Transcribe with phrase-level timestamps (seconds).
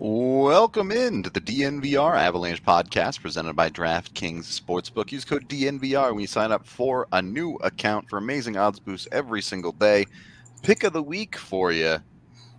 [0.00, 5.10] Welcome in to the DNVR Avalanche podcast presented by DraftKings Sportsbook.
[5.10, 9.08] Use code DNVR when you sign up for a new account for amazing odds boosts
[9.10, 10.06] every single day.
[10.62, 11.96] Pick of the week for you.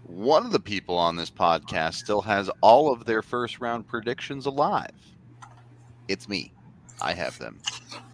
[0.03, 4.45] One of the people on this podcast still has all of their first round predictions
[4.45, 4.92] alive.
[6.09, 6.52] It's me.
[7.02, 7.61] I have them.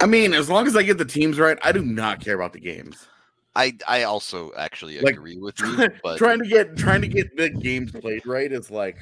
[0.02, 2.53] I mean, as long as I get the teams right, I do not care about
[2.53, 3.07] the games.
[3.55, 7.35] I I also actually Like, agree with you, but trying to get trying to get
[7.35, 8.97] the games played right is like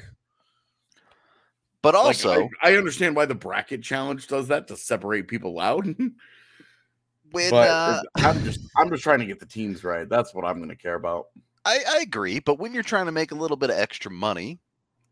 [1.84, 5.60] but like, also I, I understand why the bracket challenge does that to separate people
[5.60, 5.84] out.
[7.30, 10.08] when but uh, I'm just I'm just trying to get the teams right.
[10.08, 11.26] That's what I'm going to care about.
[11.64, 14.58] I, I agree, but when you're trying to make a little bit of extra money,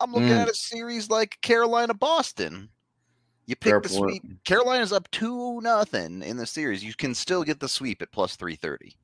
[0.00, 0.43] I'm looking Mm.
[0.43, 2.69] at a series like Carolina Boston.
[3.47, 4.23] You pick Fair the point.
[4.23, 4.45] sweep.
[4.45, 6.83] Carolina's up two nothing in the series.
[6.83, 8.97] You can still get the sweep at plus three thirty.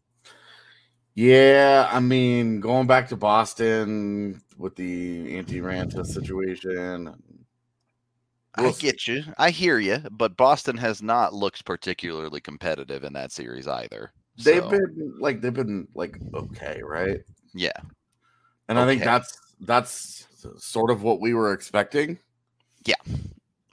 [1.14, 7.12] Yeah, I mean, going back to Boston with the Antti Raanta situation.
[8.54, 8.86] I We'll see.
[8.88, 9.22] get you.
[9.38, 14.12] I hear you, but Boston has not looked particularly competitive in that series either.
[14.42, 17.20] They've been like they've been like okay, right?
[17.55, 17.73] yeah,
[18.68, 20.27] And I think that's that's
[20.58, 22.18] sort of what we were expecting.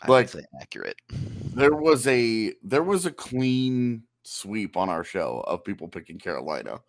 [0.02, 0.98] I Like- accurate.
[1.56, 6.80] There was a there was a clean sweep on our show of people picking Carolina.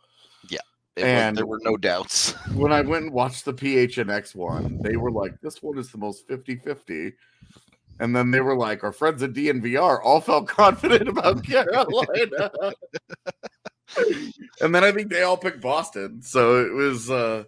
[0.97, 2.33] It was- And- there were no doubts.
[2.55, 5.99] When I went and watched the PHNX one, they were like, this one is the
[5.99, 7.13] most 50-50.
[7.99, 12.51] And then they were like, our friends at DNVR all felt confident about Carolina.
[14.61, 16.23] and then I think they all picked Boston.
[16.23, 17.45] So it was uh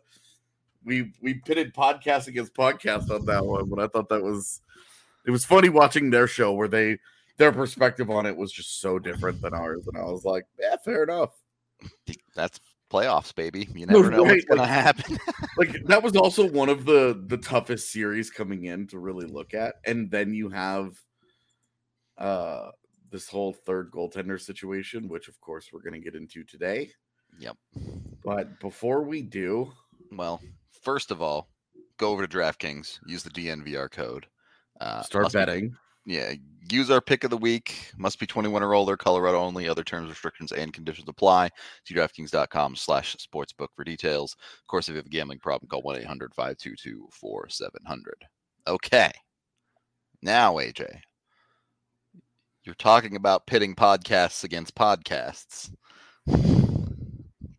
[0.84, 4.62] we we pitted podcast against podcast on that one, but I thought that was
[5.26, 6.98] it was funny watching their show where they
[7.36, 9.86] their perspective on it was just so different than ours.
[9.86, 11.30] And I was like, yeah, fair enough.
[12.34, 12.58] That's
[12.90, 13.68] playoffs, baby.
[13.74, 15.18] You never know what's gonna like- happen.
[15.56, 19.54] like that was also one of the the toughest series coming in to really look
[19.54, 20.92] at and then you have
[22.18, 22.70] uh
[23.10, 26.90] this whole third goaltender situation which of course we're going to get into today
[27.38, 27.56] Yep.
[28.24, 29.70] but before we do
[30.12, 30.40] Well,
[30.82, 31.48] first of all,
[31.98, 34.26] go over to DraftKings, use the DNVR code.
[34.80, 35.76] Uh, start must be- betting
[36.08, 36.32] yeah,
[36.70, 37.92] use our pick of the week.
[37.98, 39.68] Must be 21 or older, Colorado only.
[39.68, 41.50] Other terms, restrictions, and conditions apply.
[41.84, 44.34] See DraftKings.com slash sportsbook for details.
[44.58, 48.14] Of course, if you have a gambling problem, call 1 800 522 4700.
[48.66, 49.10] Okay.
[50.22, 50.98] Now, AJ,
[52.64, 55.70] you're talking about pitting podcasts against podcasts.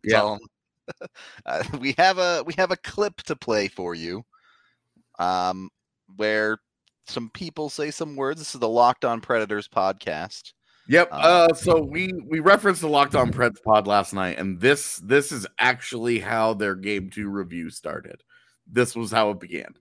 [0.02, 0.18] Yeah.
[0.20, 0.38] So,
[1.46, 4.24] uh, we have a we have a clip to play for you,
[5.20, 5.70] um,
[6.16, 6.58] where
[7.10, 8.40] some people say some words.
[8.40, 10.52] This is the Locked On Predators podcast.
[10.88, 14.60] yep Um, uh so we we referenced the locked on preds pod last night and
[14.60, 18.22] this this is actually how their game two review started
[18.66, 19.74] this was how it began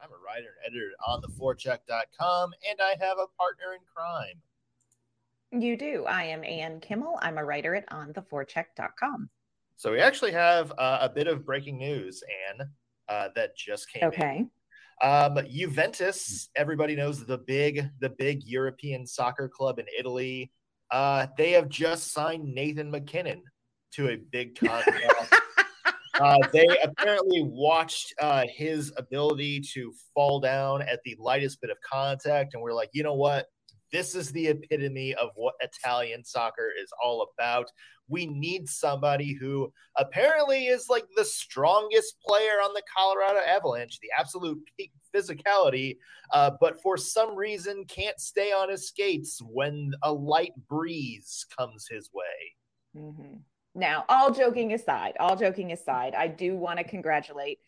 [0.00, 4.40] I'm a writer and editor on the theforecheck.com, and I have a partner in crime.
[5.60, 6.04] You do.
[6.04, 7.18] I am Ann Kimmel.
[7.20, 9.28] I'm a writer at on the ontheforecheck.com.
[9.76, 12.68] So we actually have uh, a bit of breaking news, Anne,
[13.08, 14.02] uh, that just came
[14.38, 14.50] in.
[15.02, 20.50] Um, Juventus, everybody knows the big, the big European soccer club in Italy.
[20.90, 23.42] Uh, they have just signed Nathan MacKinnon
[23.92, 25.34] to a big contract.
[26.20, 31.76] uh, they apparently watched uh, his ability to fall down at the lightest bit of
[31.80, 33.46] contact, and we're like, you know what?
[33.92, 37.70] This is the epitome of what Italian soccer is all about.
[38.08, 44.10] We need somebody who apparently is like the strongest player on the Colorado Avalanche, the
[44.18, 45.96] absolute peak physicality,
[46.32, 51.86] uh, but for some reason can't stay on his skates when a light breeze comes
[51.88, 52.54] his way.
[52.96, 53.42] Mhm.
[53.74, 57.60] Now, all joking aside, all joking aside, I do want to congratulate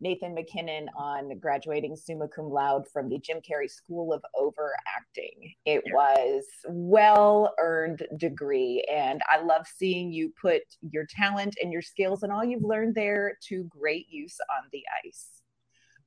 [0.00, 5.54] Nathan MacKinnon on graduating summa cum laude from the Jim Carrey School of Overacting.
[5.64, 11.82] It was well earned degree, and I love seeing you put your talent and your
[11.82, 15.28] skills and all you've learned there to great use on the ice.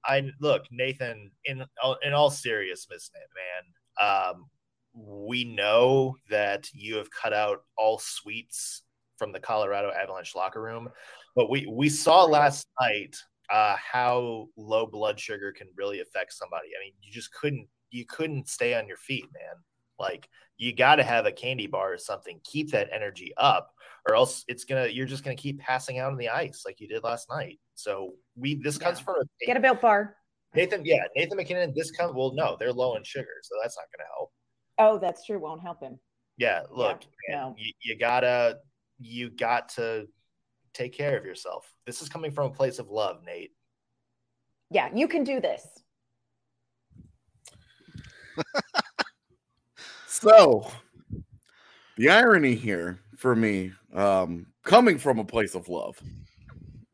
[0.06, 1.32] I look, Nathan.
[1.46, 1.66] In
[2.04, 3.12] in all seriousness,
[4.00, 4.46] man, um,
[4.94, 8.84] we know that you have cut out all sweets
[9.18, 10.90] from the Colorado Avalanche locker room,
[11.36, 13.16] but we we saw last night
[13.52, 16.70] uh, how low blood sugar can really affect somebody.
[16.80, 19.56] I mean, you just couldn't you couldn't stay on your feet, man.
[19.98, 23.74] Like you got to have a candy bar or something, keep that energy up,
[24.08, 26.88] or else it's gonna you're just gonna keep passing out on the ice like you
[26.88, 27.60] did last night.
[27.76, 28.86] So we this Yeah.
[28.86, 30.16] comes from a Get a built bar.
[30.56, 31.74] Nathan, yeah, Nathan MacKinnon.
[31.76, 34.32] This comes well, no, they're low in sugar, so that's not gonna help.
[34.78, 35.40] Oh, that's true.
[35.40, 36.00] Won't help him.
[36.38, 37.56] Yeah, look, Yeah, no.
[37.58, 38.60] you, you gotta
[39.00, 40.08] you got to
[40.74, 41.74] take care of yourself.
[41.86, 43.52] This is coming from a place of love, Nate.
[44.72, 45.66] Yeah, you can do this.
[50.22, 50.70] So,
[51.96, 55.98] the irony here for me, um, coming from a place of love,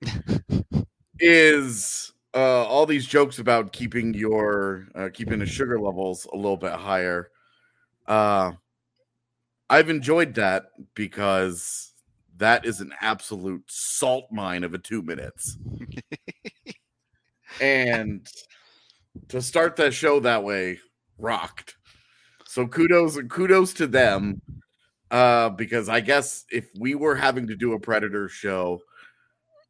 [1.19, 6.55] is uh, all these jokes about keeping your uh, keeping the sugar levels a little
[6.55, 7.31] bit higher.
[8.05, 8.51] Uh,
[9.71, 11.93] I've enjoyed that because
[12.37, 15.57] that is an absolute salt mine of a two minutes,
[17.61, 18.27] and
[19.29, 20.79] to start that show that way
[21.17, 21.75] rocked.
[22.45, 24.41] So kudos kudos to them.
[25.11, 28.81] Uh, because I guess if we were having to do a Predator show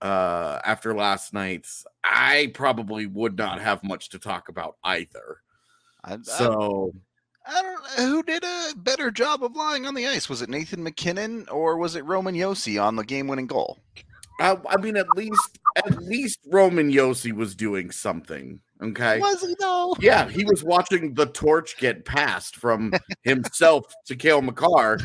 [0.01, 5.41] uh after last night's, I probably would not have much to talk about either.
[6.03, 6.93] I, So
[7.47, 10.29] I, don't know who did a better job of lying on the ice.
[10.29, 13.79] Was it Nathan MacKinnon or was it Roman Josi on the game-winning goal?
[14.39, 18.59] I, I mean at least at least Roman Josi was doing something.
[18.81, 19.19] Okay.
[19.19, 19.95] Was he though?
[19.99, 22.93] Yeah, he was watching the torch get passed from
[23.23, 24.97] himself to Cale Makar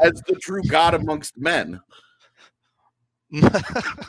[0.00, 1.80] as the true god amongst men.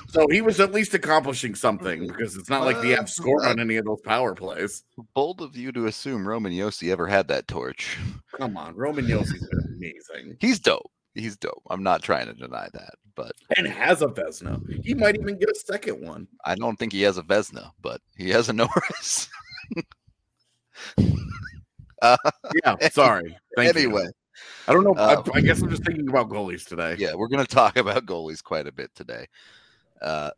[0.10, 3.60] So he was at least accomplishing something because it's not like the Avs scored on
[3.60, 4.84] any of those power plays.
[5.14, 7.98] Bold of you to assume Roman Josi ever had that torch.
[8.38, 10.92] Come on, Roman Josi's amazing He's dope.
[11.16, 11.64] He's dope.
[11.69, 14.62] I'm not trying to deny that, but and has a Vezina.
[14.86, 16.28] He might even get a second one.
[16.46, 19.28] I don't think he has a Vezina, but he has a Norris.
[22.02, 22.18] uh,
[22.64, 23.36] Yeah, sorry.
[23.56, 23.81] Thank you.
[23.81, 24.08] anyway,
[24.68, 24.94] I don't know.
[24.94, 26.96] Uh, I, I guess I'm just thinking about goalies today.
[26.98, 29.28] yeah, we're going to talk about goalies quite a bit today.
[30.02, 30.31] Uh,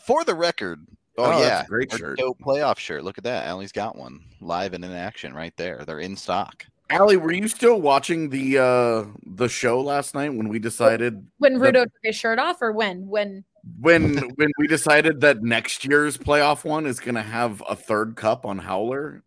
[0.00, 0.86] for the record,
[1.16, 2.18] oh, Oh, that's yeah, a great shirt.
[2.18, 3.04] dope playoff shirt.
[3.04, 3.46] Look at that.
[3.46, 5.82] Allie's got one live and in action right there.
[5.86, 6.66] They're in stock.
[6.90, 11.58] Allie, were you still watching the uh the show last night when we decided When
[11.58, 13.06] The- Rudo took his shirt off, or when?
[13.08, 13.44] When?
[13.80, 18.16] when when we decided that next year's playoff one is going to have a third
[18.16, 19.22] cup on Howler?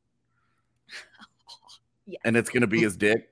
[2.06, 2.20] Yeah.
[2.26, 3.30] And it's going to be his dick.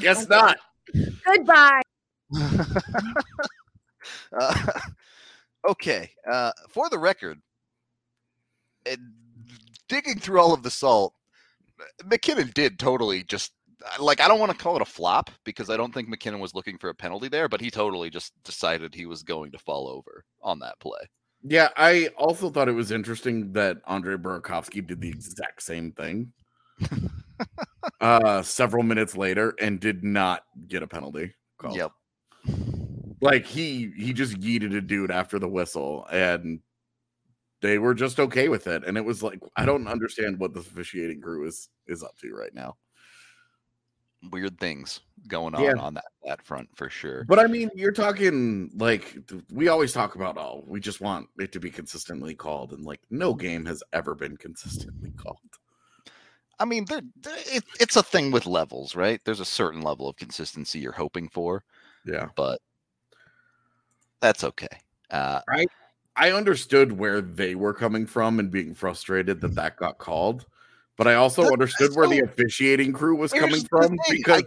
[0.00, 0.58] Guess not.
[1.24, 1.82] Goodbye.
[4.32, 4.54] Uh,
[5.68, 6.10] okay.
[6.30, 7.40] Uh, for the record,
[8.90, 8.96] uh,
[9.88, 11.14] digging through all of the salt,
[12.04, 13.52] MacKinnon did totally just
[14.00, 16.54] like I don't want to call it a flop because I don't think MacKinnon was
[16.54, 19.88] looking for a penalty there, but he totally just decided he was going to fall
[19.88, 21.08] over on that play.
[21.48, 26.32] Yeah, I also thought it was interesting that Andre Burakovsky did the exact same thing
[28.00, 31.76] uh several minutes later and did not get a penalty call.
[31.76, 31.92] Yep.
[33.20, 36.60] Like he he just yeeted a dude after the whistle and
[37.60, 38.84] they were just okay with it.
[38.84, 42.32] And it was like I don't understand what the officiating crew is is up to
[42.32, 42.76] right now.
[44.30, 45.76] Weird things going on Yeah.
[45.76, 47.24] on that that front for sure.
[47.24, 49.16] But I mean, you're talking like
[49.52, 53.00] we always talk about oh, we just want it to be consistently called, and like
[53.10, 55.38] no game has ever been consistently called.
[56.58, 57.02] I mean, there,
[57.46, 59.20] it, it's a thing with levels, right?
[59.24, 61.62] There's a certain level of consistency you're hoping for,
[62.04, 62.26] Yeah.
[62.34, 62.60] but
[64.20, 64.66] that's okay.
[65.10, 65.40] Uh,
[66.16, 70.46] I understood where they were coming from and being frustrated that that got called,
[70.98, 74.42] but I also That- understood where the officiating crew was coming from thing, because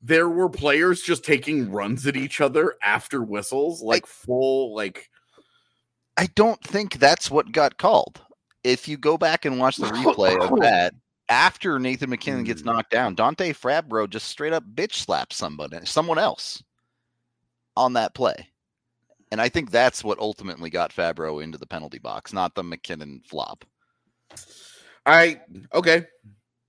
[0.00, 5.10] there were players just taking runs at each other after whistles, like full like
[6.16, 8.20] I don't think that's what got called.
[8.62, 10.94] If you go back and watch the replay of that,
[11.30, 12.66] after Nathan MacKinnon gets Hmm.
[12.68, 16.62] knocked down, Dante Fabbro just straight up bitch slaps somebody, someone else
[17.76, 18.48] on that play.
[19.32, 23.22] And I think that's what ultimately got Fabbro into the penalty box, not the MacKinnon
[23.24, 23.64] flop.
[25.06, 25.40] I
[25.74, 26.06] okay.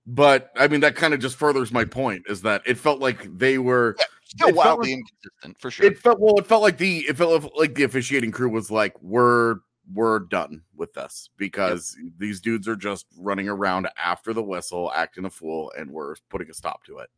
[0.06, 3.28] But I mean that kind of just furthers my point is that it felt like
[3.38, 5.86] they were Still wildly like- inconsistent for sure.
[5.86, 6.38] It felt well.
[6.38, 9.56] It felt like the it felt like the officiating crew was like, "We're
[9.92, 15.24] we're done with this because these dudes are just running around after the whistle, acting
[15.26, 17.10] a fool, and we're putting a stop to it."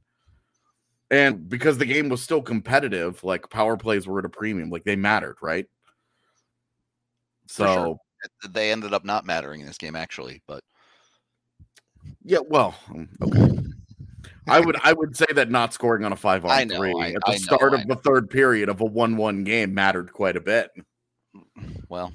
[1.10, 4.84] And because the game was still competitive, like power plays were at a premium, like
[4.84, 5.66] they mattered, right?
[7.46, 7.98] For sure.
[8.42, 10.64] So they ended up not mattering in this game actually, but
[12.24, 13.48] yeah, well, um, okay.
[14.46, 16.94] I would I would say that not scoring on a five I on know, three
[17.00, 19.42] I- at the I know, start I of the third period of a one one
[19.44, 20.70] game mattered quite a bit.
[21.88, 22.12] well,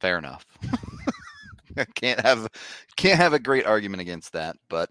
[0.00, 0.46] fair enough.
[1.96, 2.46] can't have
[2.96, 4.90] can't have a great argument against that, but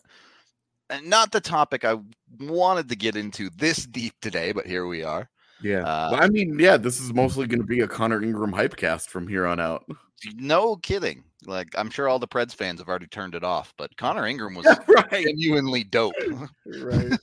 [0.89, 1.98] uh, not the topic I
[2.41, 5.29] wanted to get into this deep today, but here we are.
[5.62, 5.83] Yeah.
[5.83, 9.07] Uh, Well, I mean, yeah, this is mostly going to be a Connor Ingram hypecast
[9.07, 9.86] from here on out.
[10.35, 11.23] No kidding.
[11.45, 13.97] Like I'm sure all the Preds fans have already turned it off, but mm.
[13.97, 15.25] Connor Ingram was right.
[15.25, 16.13] genuinely dope.
[16.65, 17.19] Right.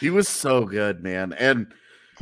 [0.00, 1.32] he was so good, man.
[1.34, 1.72] And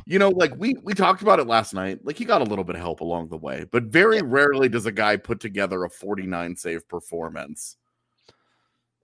[0.06, 2.00] you know, like we we talked about it last night.
[2.04, 4.87] Like he got a little bit of help along the way, but very rarely does
[4.87, 7.76] a guy put together a 49 save performance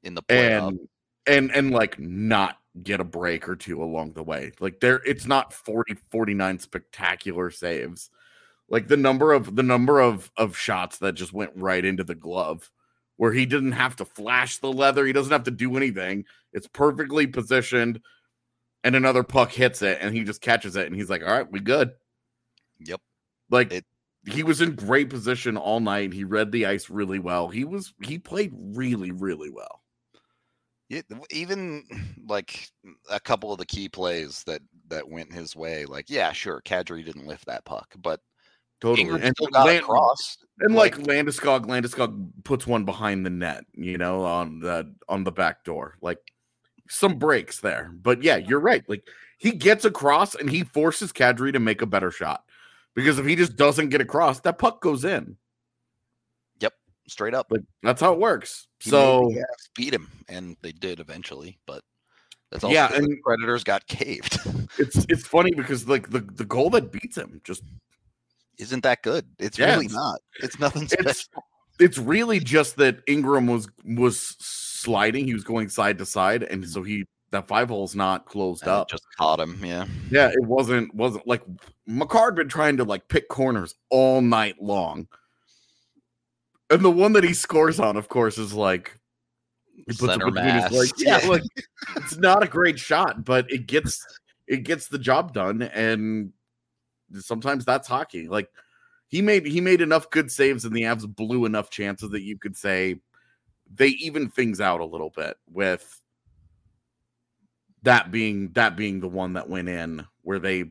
[0.03, 0.69] in the playoff.
[0.69, 0.89] and
[1.27, 4.53] and and like not get a break or two along the way.
[4.61, 8.11] Like there it's not 40 49 spectacular saves.
[8.71, 12.15] Like the number of the number of of shots that just went right into the
[12.15, 12.71] glove
[13.17, 16.25] where he didn't have to flash the leather, he doesn't have to do anything.
[16.53, 18.01] It's perfectly positioned
[18.85, 21.51] and another puck hits it and he just catches it and he's like, "All right,
[21.51, 21.93] we good."
[22.81, 23.01] Yep.
[23.51, 23.87] Like It-
[24.27, 26.13] he was in great position all night.
[26.13, 27.49] He read the ice really well.
[27.49, 29.83] He was he played really really well.
[30.89, 31.85] Yeah, even
[32.29, 32.71] like
[33.11, 37.05] a couple of the key plays that that went his way, like yeah, sure, Kadri
[37.05, 38.21] didn't lift that puck, but
[38.81, 39.21] Totally.
[39.23, 40.39] And still got Lan- across.
[40.61, 45.33] And like, Landeskog, Landeskog puts one behind the net, you know, on the on the
[45.33, 45.97] back door.
[46.01, 46.19] Like
[46.89, 47.91] some breaks there.
[48.03, 48.89] But yeah, you're right.
[48.89, 49.05] Like
[49.39, 52.45] he gets across and he forces Kadri to make a better shot.
[52.95, 55.37] Because if he just doesn't get across, that puck goes in.
[56.61, 56.75] Yep.
[57.07, 57.47] Straight up.
[57.51, 58.67] Like that's how it works.
[58.81, 61.83] He So Avs beat him, and they did eventually, but
[62.51, 64.39] that's also Yeah, because the and- Predators got caved.
[64.79, 67.63] it's it's funny because like the, the goal that beats him just
[68.59, 69.27] Isn't that good?
[69.39, 70.21] It's Yeah, really it's- not.
[70.43, 71.11] It's nothing special.
[71.11, 71.29] it's
[71.81, 75.27] it's really just that Ingram was was sliding.
[75.27, 78.71] He was going side to side, and so he that five hole's not closed And
[78.73, 78.89] up.
[78.89, 79.61] just caught him.
[79.65, 79.87] Yeah.
[80.11, 81.43] Yeah, it wasn't wasn't like
[81.89, 85.07] McCard been trying to like pick corners all night long.
[86.71, 88.99] And the one that he scores on, of course, is like
[89.77, 90.73] he puts it Center between his mass.
[90.73, 90.93] legs.
[90.99, 91.43] Yeah, like
[91.97, 94.05] it's not a great shot, but it gets
[94.47, 95.63] it gets the job done.
[95.63, 96.33] And
[97.21, 98.29] sometimes that's hockey.
[98.29, 98.51] Like
[99.09, 102.39] he made he made enough good saves and the Avs blew enough chances that you
[102.39, 103.01] could say
[103.75, 106.01] they even things out a little bit with
[107.83, 110.65] that being that being the one that went in where they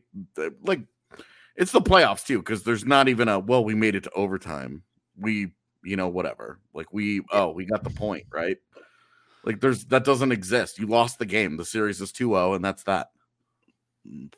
[0.64, 0.82] like
[1.56, 4.84] it's the playoffs too because there's not even a well we made it to overtime.
[5.20, 5.52] We
[5.84, 6.60] you know whatever.
[6.74, 8.58] Like we oh we got the point right?
[9.44, 10.78] Like there's that doesn't exist.
[10.78, 11.58] You lost the game.
[11.58, 13.10] The series is 2-0 and that's that.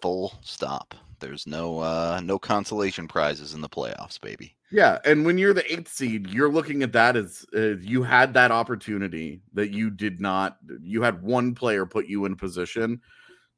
[0.01, 0.95] Full stop.
[1.19, 4.55] There's no uh no consolation prizes in the playoffs, baby.
[4.71, 8.33] Yeah, and when you're the eighth seed, you're looking at that as uh, you had
[8.35, 10.57] that opportunity that you did not.
[10.81, 13.01] You had one player put you in position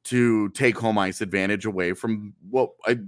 [0.04, 2.98] to take home ice advantage away from what I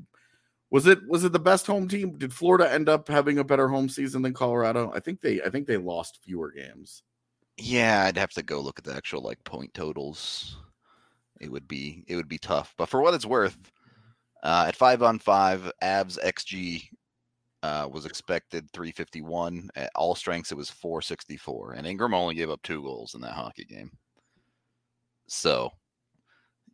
[0.71, 0.87] was.
[0.87, 2.19] It was it the best home team?
[2.19, 4.93] Did Florida end up having a better home season than Colorado?
[4.95, 5.41] I think they.
[5.41, 7.03] I think they lost fewer games.
[7.57, 10.57] Yeah, I'd have to go look at the actual like point totals.
[11.41, 12.75] It would be it would be tough.
[12.77, 13.57] But for what it's worth,
[14.45, 16.85] uh, at five on five, Avs XG
[17.63, 19.71] uh, was expected 351.
[19.75, 21.73] At all strengths, it was 464.
[21.73, 23.91] And Ingram only gave up two goals in that hockey game.
[25.27, 25.71] So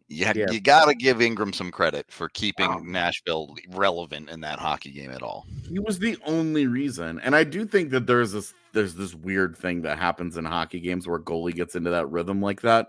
[0.09, 0.51] you, Yeah.
[0.51, 5.13] you got to give Ingram some credit for keeping Nashville relevant in that hockey game
[5.13, 5.47] at all.
[5.69, 9.57] He was the only reason, and I do think that there's this there's this weird
[9.57, 12.89] thing that happens in hockey games where goalie gets into that rhythm like that,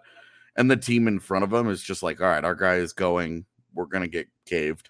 [0.55, 2.93] and the team in front of him is just like, all right, our guy is
[2.93, 3.45] going,
[3.75, 4.89] we're gonna get caved.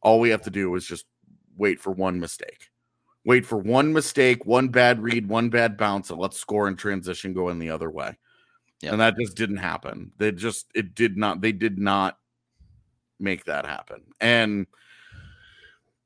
[0.00, 1.06] All we have to do is just
[1.56, 2.70] wait for one mistake,
[3.24, 7.32] wait for one mistake, one bad read, one bad bounce, and let's score in transition
[7.34, 8.16] going the other way.
[8.82, 8.92] Yep.
[8.92, 10.12] And that just didn't happen.
[10.18, 11.40] They just it did not.
[11.40, 12.18] They did not
[13.18, 14.66] make that happen, and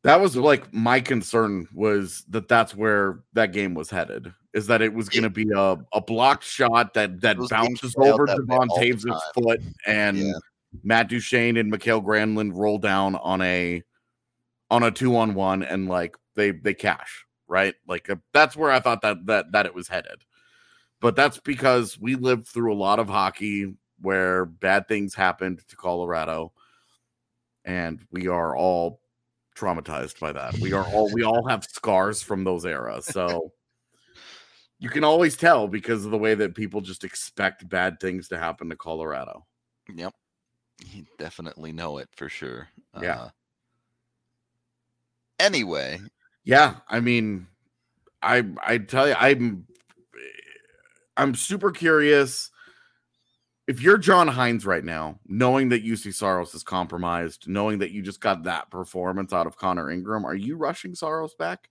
[0.05, 4.81] that was like my concern was that that's where that game was headed is that
[4.81, 8.57] it was going to be a, a blocked shot that that bounces over that way
[8.59, 10.33] Devon Toews' foot and Yeah.
[10.83, 13.83] Matt Duchene and Mikael Granlund roll down on a
[14.71, 18.71] on a two on one and like they they cash right like uh, that's where
[18.71, 20.25] I thought that that that it was headed
[21.01, 25.77] but that's because we lived through a lot of hockey where bad things happened to
[25.77, 26.53] Colorado
[27.65, 29.01] and we are all
[29.57, 30.59] traumatized by that.
[30.59, 33.07] We are all we all have scars from those eras.
[33.07, 33.53] So
[34.79, 38.39] you can always tell because of the way that people just expect bad things to
[38.39, 39.47] happen to Colorado.
[39.95, 40.15] Yep.
[40.85, 42.69] You definitely know it for sure.
[43.01, 43.21] Yeah.
[43.21, 43.29] Uh,
[45.39, 46.01] anyway,
[46.45, 47.47] Yeah, I mean,
[48.23, 49.67] I I tell you, I'm
[51.17, 52.51] I'm super curious.
[53.67, 58.01] If you're John Hynes right now, knowing that Juuse Saros is compromised, knowing that you
[58.01, 61.69] just got that performance out of Connor Ingram, are you rushing Saros back?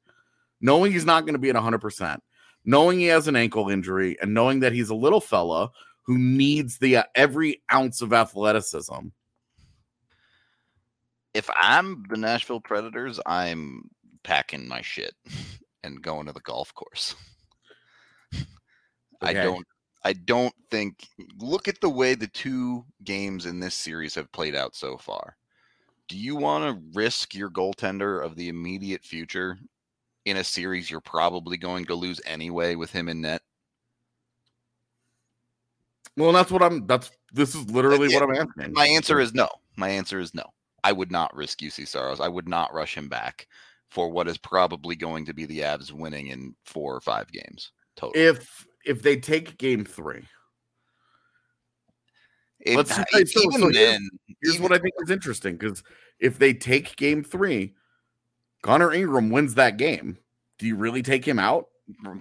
[0.61, 2.19] Knowing he's not going to be at 100%,
[2.65, 5.71] knowing he has an ankle injury, and knowing that he's a little fella
[6.07, 9.09] who needs the uh, every ounce of athleticism.
[11.33, 13.89] if I'm the Nashville Predators, I'm
[14.23, 15.13] packing my shit
[15.83, 17.15] and going to the golf course.
[19.21, 19.65] I don't
[20.03, 21.05] I don't think
[21.39, 25.35] look at the way the two games in this series have played out so far.
[26.07, 29.57] Do you want to risk your goaltender of the immediate future
[30.25, 33.41] in a series you're probably going to lose anyway with him in net?
[36.17, 36.85] Well, that's what I'm.
[36.87, 38.73] That's this is literally what I'm asking.
[38.73, 39.47] My answer is no.
[39.77, 40.43] My answer is no.
[40.83, 42.19] I would not risk Juuse Saros.
[42.19, 43.47] I would not rush him back
[43.89, 47.71] for what is probably going to be the Avs winning in four or five games
[47.95, 48.19] total.
[48.21, 50.23] if if they take game three.
[52.61, 54.09] If- let's I- so- even so here's- then,
[54.41, 55.83] Here's even- what I think is interesting because
[56.19, 57.75] if they take game three,
[58.63, 60.17] Connor Ingram wins that game.
[60.57, 61.67] Do you really take him out?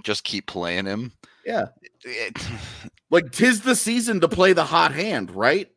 [0.05, 1.12] just keep playing him.
[1.45, 1.67] Yeah.
[2.05, 2.37] It-
[3.10, 5.70] Like tis the season to play the hot hand, right?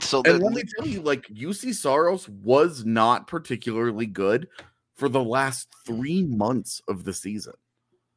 [0.00, 4.48] so the, And let me tell you, like Juuse Saros was not particularly good
[4.94, 7.54] for the last three months of the season.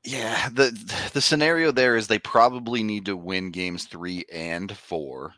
[0.03, 0.71] yeah, the
[1.13, 5.33] the scenario there is they probably need to win games three and four,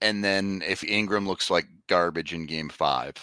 [0.00, 3.14] and then if Ingram looks like garbage in game five,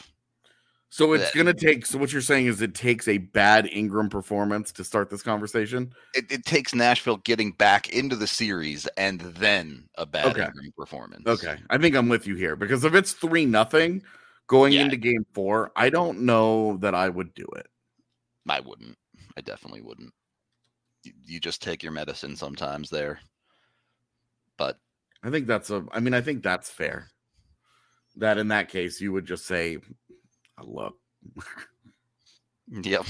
[0.90, 1.86] So it's gonna take.
[1.86, 5.92] So what you're saying is it takes a bad Ingram performance to start this conversation.
[6.14, 10.44] it, it takes Nashville getting back into the series and then a bad Okay.
[10.46, 11.24] Ingram performance.
[11.28, 14.04] Okay, I think I'm with you here because if it's three nothing
[14.48, 14.82] going Yeah.
[14.84, 17.68] into game four, I don't know that I would do it.
[18.48, 18.98] I wouldn't.
[19.36, 20.14] I definitely wouldn't.
[21.04, 23.20] You, you just take your medicine sometimes there.
[24.58, 24.80] But
[25.24, 25.84] I think that's a.
[25.92, 27.10] I mean, I think that's fair.
[28.18, 29.80] That in that case, you would just say,
[30.64, 30.96] "Look,
[32.68, 33.06] yep.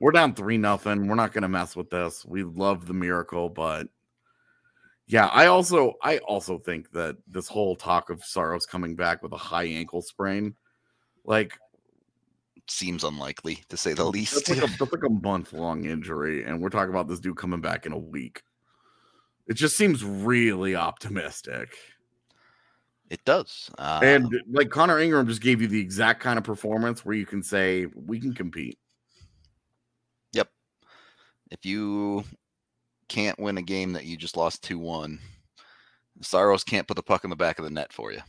[0.00, 1.06] we're down three nothing.
[1.06, 2.24] We're not going to mess with this.
[2.24, 3.88] We love the miracle, but
[5.06, 9.32] yeah, I also, I also think that this whole talk of Saros coming back with
[9.32, 10.54] a high ankle sprain,
[11.24, 11.58] like
[12.66, 14.34] Seems unlikely to say the least.
[14.34, 17.36] That's like a, that's like a month long injury, and we're talking about this dude
[17.36, 18.42] coming back in a week.
[19.46, 21.76] It just seems really optimistic.
[23.10, 23.70] It does.
[23.78, 27.26] Uh, and like Connor Ingram just gave you the exact kind of performance where you
[27.26, 28.78] can say we can compete.
[30.32, 30.48] Yep.
[31.50, 32.24] If you
[33.08, 35.18] can't win a game that you just lost 2 1,
[36.22, 38.20] Saros can't put the puck in the back of the net for you.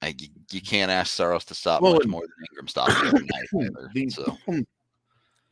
[0.00, 3.08] Like, you, you can't ask Saros to stop Well, much more than Ingram stopped the
[3.08, 4.36] other night either, the, so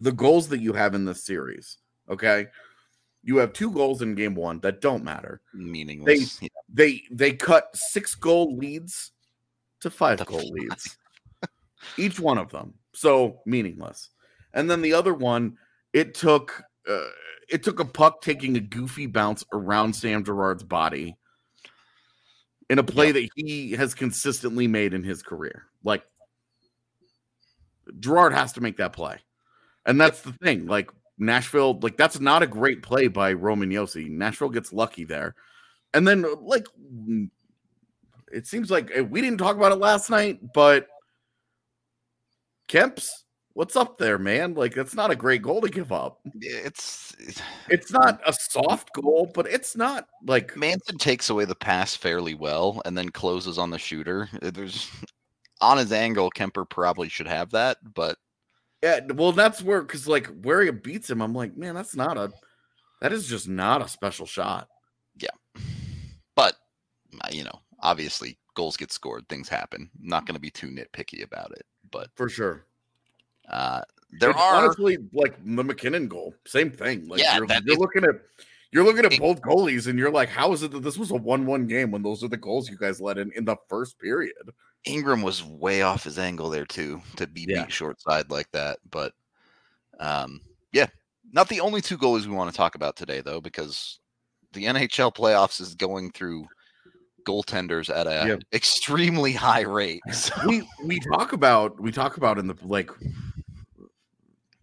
[0.00, 1.78] the goals that you have in this series,
[2.08, 2.46] okay?
[3.28, 5.40] You have two goals in game one that don't matter.
[5.52, 6.40] meaningless.
[6.40, 6.48] Yeah.
[6.72, 9.10] They they cut six goal leads
[9.80, 10.50] to five To goal five.
[10.52, 10.96] leads.
[11.98, 12.74] Each one of them.
[12.94, 14.10] So meaningless.
[14.54, 15.58] And then the other one,
[15.92, 17.08] it took uh,
[17.48, 21.16] it took a puck taking a goofy bounce around Sam Girard's body
[22.70, 23.14] in a play Yep.
[23.14, 25.64] that he has consistently made in his career.
[25.82, 26.04] Like
[27.98, 29.18] Gerard has to make that play.
[29.84, 30.66] And that's the thing.
[30.66, 34.08] Like Nashville, like that's not a great play by Roman Josi.
[34.10, 35.34] Nashville gets lucky there.
[35.94, 36.66] And then like
[38.32, 40.88] it seems like uh, we didn't talk about it last night, but
[42.68, 43.24] Kemp's
[43.56, 44.52] what's up there, man?
[44.52, 46.20] Like that's not a great goal to give up.
[46.40, 47.16] It's
[47.70, 52.34] It's not a soft goal, but it's not like Manson takes away the pass fairly
[52.34, 54.28] well and then closes on the shooter.
[54.42, 54.90] There's
[55.62, 58.18] on his angle, Kemper probably should have that, but
[58.82, 62.16] yeah, well that's where cuz like where he beats him, I'm like, man, that's not
[62.16, 62.32] a
[63.00, 64.68] that is just not a special shot.
[65.18, 65.62] Yeah,
[66.34, 66.56] but
[67.22, 69.90] uh, you know, obviously goals get scored, things happen.
[70.00, 72.64] I'm not going to be too nitpicky about it, but For sure.
[73.48, 73.82] uh
[74.20, 77.08] there It's are honestly like the MacKinnon goal, same thing.
[77.08, 78.20] Like Yeah, you're, that- you're looking at
[78.72, 81.10] you're looking at it- both goalies, and you're like, how is it that this was
[81.10, 83.98] a one-one game when those are the goals you guys let in in the first
[83.98, 84.50] period?
[84.86, 87.64] Ingram was way off his angle there too to be Yeah.
[87.64, 88.78] beat short side like that.
[88.90, 89.12] But
[90.00, 90.40] um,
[90.72, 90.86] yeah,
[91.32, 93.98] not the only two goalies we want to talk about today though, because
[94.52, 96.46] the NHL playoffs is going through
[97.26, 98.42] goaltenders at a Yep.
[98.52, 100.00] extremely high rate.
[100.12, 102.90] So, we we talk about we talk about in the like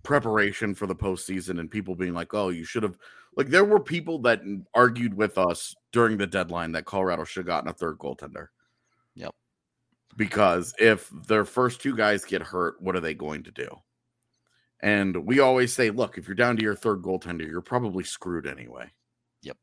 [0.03, 2.97] preparation for the postseason and people being like, "Oh, you should have."
[3.35, 4.41] Like there were people that
[4.75, 8.47] argued with us during the deadline that Colorado should have gotten a third goaltender.
[9.15, 9.33] Yep.
[10.15, 13.67] Because if their first two guys get hurt, what are they going to do?
[14.83, 18.45] And we always say, look, if you're down to your third goaltender, you're probably screwed
[18.45, 18.91] anyway.
[19.41, 19.55] Yep.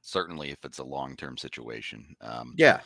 [0.00, 2.16] Certainly, if it's a long term situation.
[2.20, 2.80] Um, Yeah.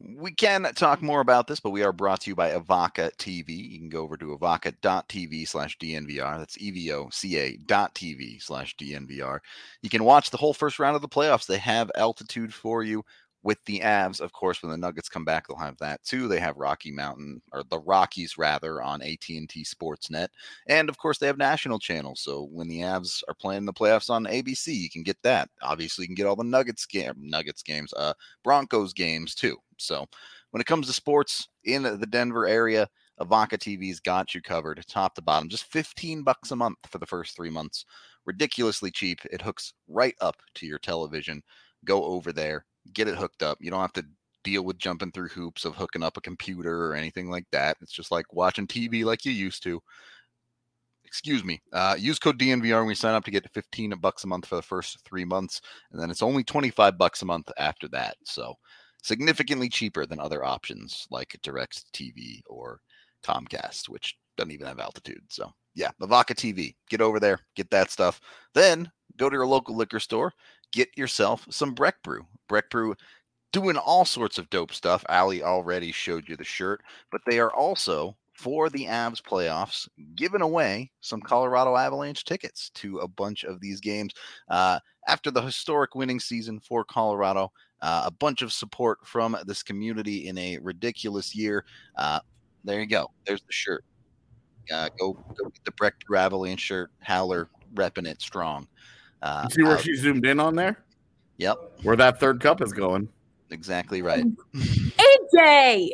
[0.00, 3.70] We can talk more about this, but we are brought to you by Evoca TV.
[3.70, 6.36] You can go over to evoca.tv slash DNVR.
[6.36, 9.38] That's E-V-O-C-A dot TV slash DNVR.
[9.82, 11.46] You can watch the whole first round of the playoffs.
[11.46, 13.04] They have altitude for you
[13.44, 14.20] with the Avs.
[14.20, 16.26] Of course, when the Nuggets come back, they'll have that too.
[16.26, 20.28] They have Rocky Mountain, or the Rockies rather, on AT&T Sportsnet.
[20.66, 22.20] And of course, they have national channels.
[22.20, 25.48] So when the Avs are playing the playoffs on ABC, you can get that.
[25.62, 29.56] Obviously, you can get all the Nuggets game, Nuggets games, uh, Broncos games too.
[29.78, 30.06] So
[30.50, 32.88] when it comes to sports in the Denver area,
[33.20, 35.48] Evoca TV's got you covered, top to bottom.
[35.48, 37.84] Just 15 bucks a month for the first three months.
[38.24, 39.20] Ridiculously cheap.
[39.30, 41.42] It hooks right up to your television.
[41.84, 43.58] Go over there, get it hooked up.
[43.60, 44.04] You don't have to
[44.42, 47.76] deal with jumping through hoops of hooking up a computer or anything like that.
[47.80, 49.80] It's just like watching TV like you used to.
[51.04, 51.62] Excuse me.
[51.72, 54.56] Uh, use code DNVR when we sign up to get 15 bucks a month for
[54.56, 55.60] the first three months,
[55.92, 58.16] and then it's only 25 bucks a month after that.
[58.24, 58.54] So
[59.02, 62.80] significantly cheaper than other options like Direct TV or
[63.22, 65.22] Comcast, which doesn't even have altitude.
[65.28, 66.74] So yeah, Evoca TV.
[66.88, 68.20] Get over there, get that stuff.
[68.54, 70.32] Then go to your local liquor store,
[70.74, 72.26] get yourself some Breck Brew.
[72.48, 72.94] Breck Brew
[73.52, 75.04] doing all sorts of dope stuff.
[75.08, 76.82] Ali already showed you the shirt,
[77.12, 82.98] but they are also for the Avs playoffs giving away some Colorado Avalanche tickets to
[82.98, 84.12] a bunch of these games.
[84.48, 89.62] Uh, after the historic winning season for Colorado, uh, a bunch of support from this
[89.62, 91.64] community in a ridiculous year.
[91.96, 92.18] Uh,
[92.64, 93.12] there you go.
[93.24, 93.84] There's the shirt.
[94.72, 96.90] Uh, go go get the Breck Avalanche shirt.
[97.00, 98.66] Howler repping it strong.
[99.24, 100.84] Uh, see where out- she zoomed in on there?
[101.38, 103.08] Yep, Where that third cup is going.
[103.50, 104.24] exactly right.
[104.54, 105.88] AJ!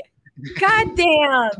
[0.58, 1.50] God damn!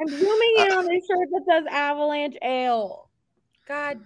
[0.00, 3.08] I'm zooming in on a shirt that says Avalanche Ale.
[3.66, 4.00] God.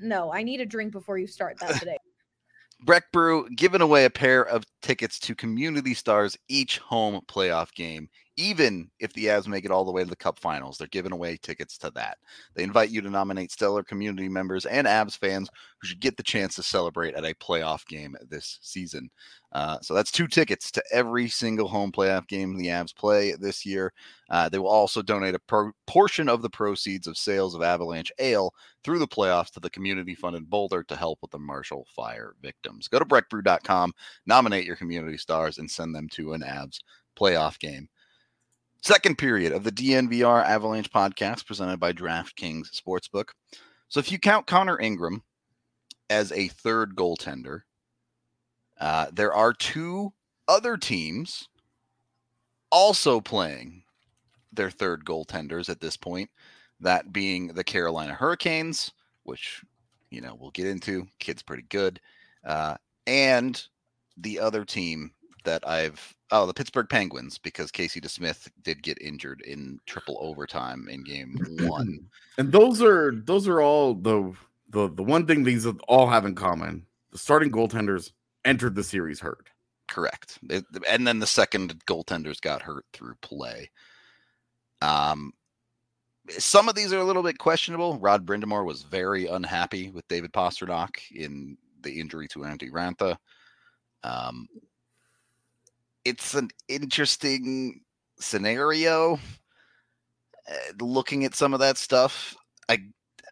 [0.00, 1.96] No, I need a drink before you start that today.
[2.84, 8.08] Breck Brew giving away a pair of tickets to Community Stars each home playoff game.
[8.36, 11.12] Even if the Avs make it all the way to the Cup Finals, they're giving
[11.12, 12.18] away tickets to that.
[12.54, 15.48] They invite you to nominate stellar community members and Avs fans
[15.80, 19.10] who should get the chance to celebrate at a playoff game this season.
[19.52, 23.64] Uh, so that's two tickets to every single home playoff game the Avs play this
[23.64, 23.92] year.
[24.28, 28.12] Uh, they will also donate a pro- portion of the proceeds of sales of Avalanche
[28.18, 28.52] Ale
[28.84, 32.86] through the playoffs to the community funded Boulder to help with the Marshall Fire victims.
[32.88, 33.92] Go to breckbrew.com,
[34.26, 36.80] nominate your community stars, and send them to an Avs
[37.18, 37.88] playoff game.
[38.86, 43.30] Second period of the DNVR Avalanche podcast presented by DraftKings Sportsbook.
[43.88, 45.24] So if you count Connor Ingram
[46.08, 47.62] as a third goaltender,
[48.80, 50.12] uh, there are two
[50.46, 51.48] other teams
[52.70, 53.82] also playing
[54.52, 56.30] their third goaltenders at this point,
[56.78, 58.92] that being the Carolina Hurricanes,
[59.24, 59.64] which,
[60.10, 61.08] you know, we'll get into.
[61.18, 61.98] Kid's pretty good.
[62.44, 62.76] Uh,
[63.08, 63.66] and
[64.16, 65.10] the other team
[65.42, 70.88] that I've oh the Pittsburgh Penguins because Casey DeSmith did get injured in triple overtime
[70.90, 72.00] in game one.
[72.38, 74.34] And those are those are all the
[74.68, 76.84] the the one thing these all have in common.
[77.12, 78.12] The starting goaltenders
[78.44, 79.48] entered the series hurt.
[79.88, 80.38] Correct.
[80.50, 83.70] It- and then the second goaltenders got hurt through play.
[84.82, 85.32] Um,
[86.28, 87.98] some of these are a little bit questionable.
[87.98, 93.16] Rod Brind'Amour was very unhappy with David Pastrnak in the injury to Antti Raanta.
[94.02, 94.48] Um,
[96.06, 97.80] it's an interesting
[98.20, 99.18] scenario.
[100.48, 102.36] Uh, looking at some of that stuff,
[102.68, 102.78] I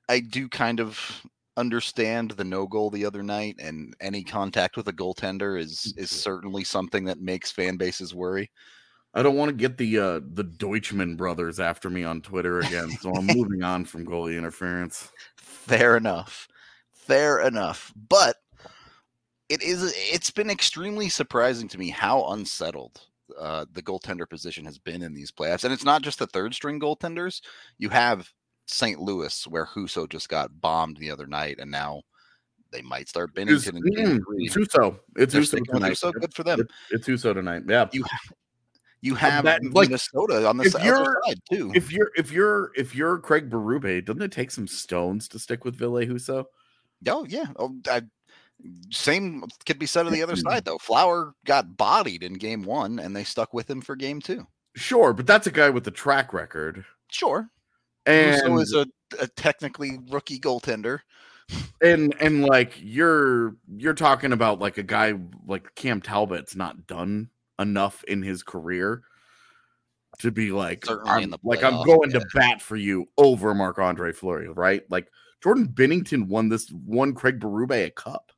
[0.08, 1.22] I do kind of
[1.56, 6.10] understand the no goal the other night, and any contact with a goaltender is is
[6.10, 8.50] certainly something that makes fan bases worry.
[9.14, 12.90] I don't want to get the uh the Deutschman brothers after me on Twitter again,
[13.00, 15.12] so I'm moving on from goalie interference.
[15.36, 16.48] Fair enough.
[16.92, 17.92] Fair enough.
[18.08, 18.33] But
[19.48, 23.00] it is it's been extremely surprising to me how unsettled
[23.38, 25.64] uh, the goaltender position has been in these playoffs.
[25.64, 27.40] And it's not just the third string goaltenders.
[27.78, 28.30] You have
[28.66, 28.98] St.
[29.00, 32.02] Louis where Husso just got bombed the other night and now
[32.70, 34.98] they might start It's, Binnington in game mm, it's Husso.
[35.16, 35.92] It's Husso tonight.
[35.92, 36.12] Husso.
[36.12, 36.60] Good for them.
[36.60, 37.62] It- It's Husso tonight.
[37.68, 37.88] Yeah.
[37.92, 38.04] You
[39.00, 41.70] You have that- like, Minnesota on the if s- other side too.
[41.74, 45.64] If you're if you're if you're Craig Berube, doesn't it take some stones to stick
[45.64, 46.44] with Ville Husso?
[47.06, 48.02] Oh yeah, oh, I,
[48.90, 50.48] Same could be said on the other mm-hmm.
[50.48, 50.78] side, though.
[50.78, 54.46] Flower got bodied in game one, and they stuck with him for game two.
[54.74, 56.84] Sure, but that's a guy with a track record.
[57.10, 57.48] Sure.
[58.06, 58.86] And so is a,
[59.20, 61.00] a technically rookie goaltender.
[61.82, 65.14] and and like you're you're talking about like a guy
[65.46, 69.02] like Cam Talbot's not done enough in his career
[70.20, 72.20] to be like I'm, like I'm going yeah.
[72.20, 74.82] to bat for you over Marc Andre Fleury, right?
[74.88, 75.08] Like
[75.42, 78.32] Jordan Binnington won this won Craig Berube a cup.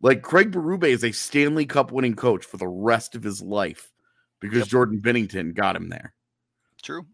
[0.00, 3.90] Like Craig Berube is a Stanley Cup winning coach for the rest of his life
[4.40, 4.68] because Yep.
[4.68, 6.14] Jordan Binnington got him there.
[6.82, 7.06] True.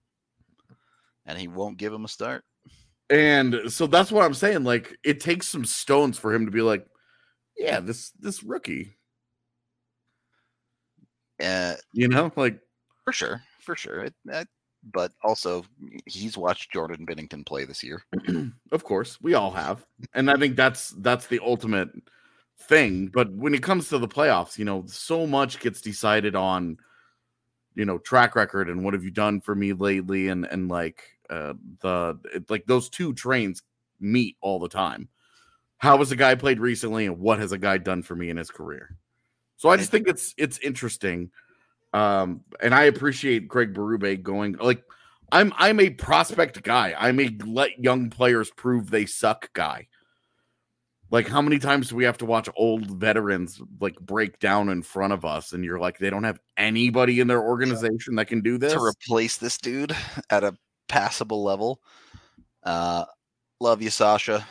[1.27, 2.45] And he won't give him a start.
[3.09, 4.65] And so that's what I'm saying.
[4.65, 6.87] Like it takes some stones for him to be like,
[7.57, 8.99] yeah, this this rookie,
[11.43, 12.59] Uh, you know, like
[13.05, 13.43] for sure.
[13.61, 14.05] For sure.
[14.05, 14.47] It, that,
[14.93, 15.65] but also,
[16.07, 18.03] he's watched Jordan Binnington play this year.
[18.73, 21.89] of course we all have, and I think that's that's the ultimate
[22.59, 23.09] thing.
[23.09, 26.79] But when it comes to the playoffs, you know, so much gets decided on,
[27.75, 31.03] you know, track record and what have you done for me lately, and and like
[31.31, 33.63] uh the it, like those two trains
[34.01, 35.09] meet all the time.
[35.79, 38.37] How has a guy played recently, and what has a guy done for me in
[38.37, 38.97] his career?
[39.57, 41.31] So I just think it's it's interesting,
[41.93, 44.83] um, and I appreciate Greg Berube going like
[45.33, 46.95] I'm I'm a prospect guy.
[46.99, 49.89] I'm a let young players prove they suck guy.
[51.11, 54.83] Like how many times do we have to watch old veterans like break down in
[54.83, 58.41] front of us and you're like they don't have anybody in their organization that can
[58.41, 58.73] do this?
[58.73, 59.95] to replace this dude
[60.31, 60.57] at a
[60.89, 61.81] passable level.
[62.65, 63.05] Uh,
[63.61, 64.47] love you, Sasha.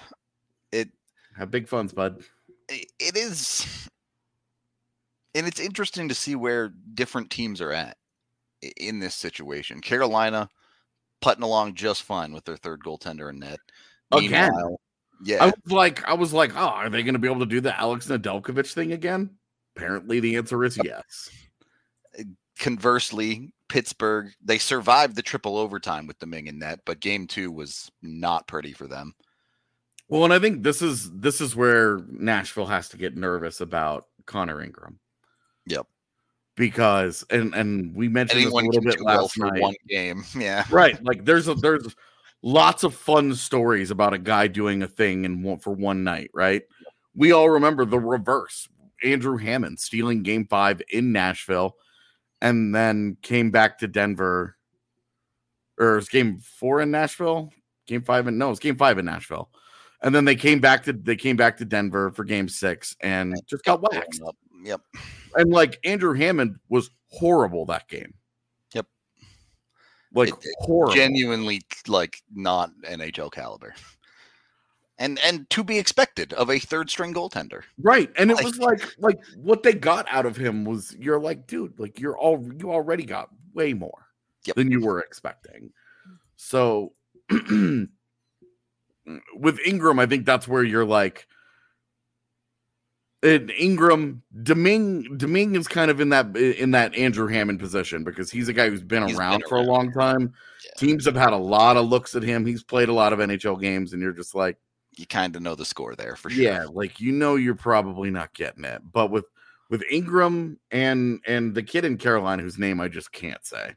[0.71, 0.89] It
[1.35, 2.23] have big funds, bud.
[2.71, 3.89] i- it is,
[5.35, 7.97] and it's interesting to see where different teams are at
[8.77, 9.81] in this situation.
[9.81, 10.47] Carolina
[11.21, 13.59] putting along just fine with their third goaltender in net.
[14.11, 14.51] Again.
[14.53, 14.79] Meanwhile-
[15.21, 17.45] I yeah, was like, I was like, oh, are they going to be able to
[17.45, 19.29] do the Alex Nedeljkovic thing again?
[19.75, 21.29] Apparently, the answer is uh, yes.
[22.59, 27.91] conversely, Pittsburgh they survived the triple overtime with Domingue in net, but game two was
[28.01, 29.15] not pretty for them.
[30.09, 34.07] Well, and I think this is this is where Nashville has to get nervous about
[34.27, 34.99] Connor Ingram.
[35.65, 35.87] Yep.
[36.55, 39.61] Because and and we mentioned Anyone this a little bit do well last night.
[39.61, 40.23] one game.
[40.37, 40.65] Yeah.
[40.69, 41.95] right like there's a there's
[42.43, 46.29] lots of fun stories about a guy doing a thing and one for one night
[46.33, 46.63] right?
[47.15, 48.67] We all remember the reverse
[49.03, 51.75] andrew hammond stealing game five in nashville
[52.41, 54.57] and then came back to denver.
[55.79, 57.51] Or it was game four in nashville?
[57.87, 59.49] Game five and no it was game five in nashville.
[60.01, 63.33] And then they came back to they came back to denver for game six and
[63.49, 64.21] just got waxed.
[64.63, 64.81] Yep.
[65.35, 68.13] and like andrew hammond was horrible that game.
[70.13, 73.73] Like It- horrible Genuinely like not NHL caliber.
[74.99, 77.63] And and to be expected of a third string goaltender.
[77.81, 78.11] Right.
[78.17, 81.47] And it Like- was like like what they got out of him was you're like,
[81.47, 84.07] dude, like you're all you already got way more
[84.45, 84.55] Yep.
[84.55, 85.71] than you were expecting.
[86.35, 86.93] So
[89.35, 91.27] with Ingram, I think that's where you're like
[93.23, 98.29] and Ingram, Domingue, Domingue is kind of in that in that Andrew Hammond position because
[98.29, 100.33] he's a guy who's been He's around been for a long time.
[100.65, 100.71] Yeah.
[100.77, 102.45] Teams have had a lot of looks at him.
[102.45, 104.57] He's played a lot of NHL games, and you're just like,
[104.97, 106.43] You kind of know the score there for sure.
[106.43, 108.81] yeah, like you know you're probably not getting it.
[108.91, 109.25] But with
[109.69, 113.73] with Ingram and and the kid in Carolina whose name I just can't say.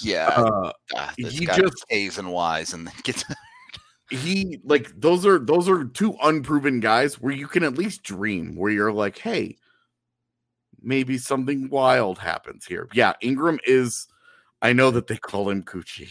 [0.00, 0.28] Yeah.
[0.28, 3.24] Uh ah, he just- A's and Y's and then gets
[4.14, 8.56] he like those are those are two unproven guys where you can at least dream
[8.56, 9.56] where you're like, hey,
[10.82, 12.88] maybe something wild happens here.
[12.92, 14.06] Yeah, Ingram is
[14.62, 16.10] I know that they call him Coochie.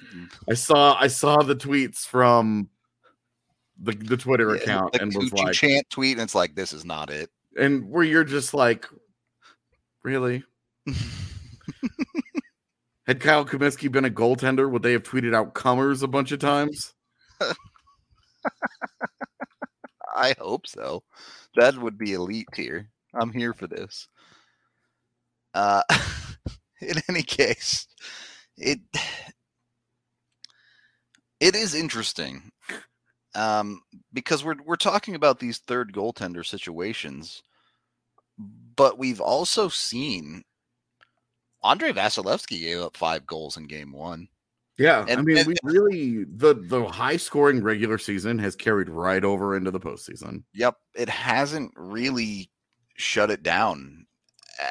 [0.00, 0.24] Mm-hmm.
[0.50, 2.68] I saw I saw the tweets from
[3.80, 6.72] the, the Twitter Yeah, account the and was like chant tweet, and it's like this
[6.72, 7.30] is not it.
[7.58, 8.86] and where you're just like,
[10.02, 10.44] really?
[13.06, 16.38] Had Kyle Cumiskey been a goaltender, would they have tweeted out "comers" a bunch of
[16.38, 16.94] times?
[20.14, 21.02] I hope so.
[21.56, 22.88] That would be elite tier.
[23.14, 24.08] I'm here for this.
[25.54, 25.82] Uh,
[26.80, 27.86] in any case,
[28.56, 28.80] it
[31.40, 32.50] it is interesting
[33.34, 37.42] um, because we're we're talking about these third goaltender situations,
[38.76, 40.44] but we've also seen
[41.62, 44.28] Andrei Vasilevskiy gave up five goals in game one.
[44.76, 49.24] Yeah, I mean, and- we really the the high scoring regular season has carried right
[49.24, 50.42] over into the postseason.
[50.54, 52.50] Yep, it hasn't really
[52.96, 54.06] shut it down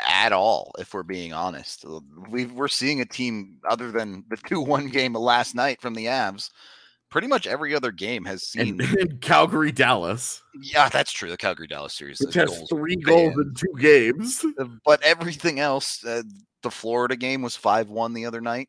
[0.07, 0.73] at all.
[0.77, 1.85] If we're being honest,
[2.29, 6.05] we we're seeing a team other than the two-one game of last night from the
[6.05, 6.49] Avs
[7.13, 8.81] pretty much every other game has seen.
[8.81, 11.29] And, and Calgary Dallas, yeah, that's true.
[11.29, 14.43] The Calgary Dallas series which has goals three goals in two games.
[14.59, 16.23] Uh, but everything else, uh,
[16.63, 18.67] the Florida game was five one the other night.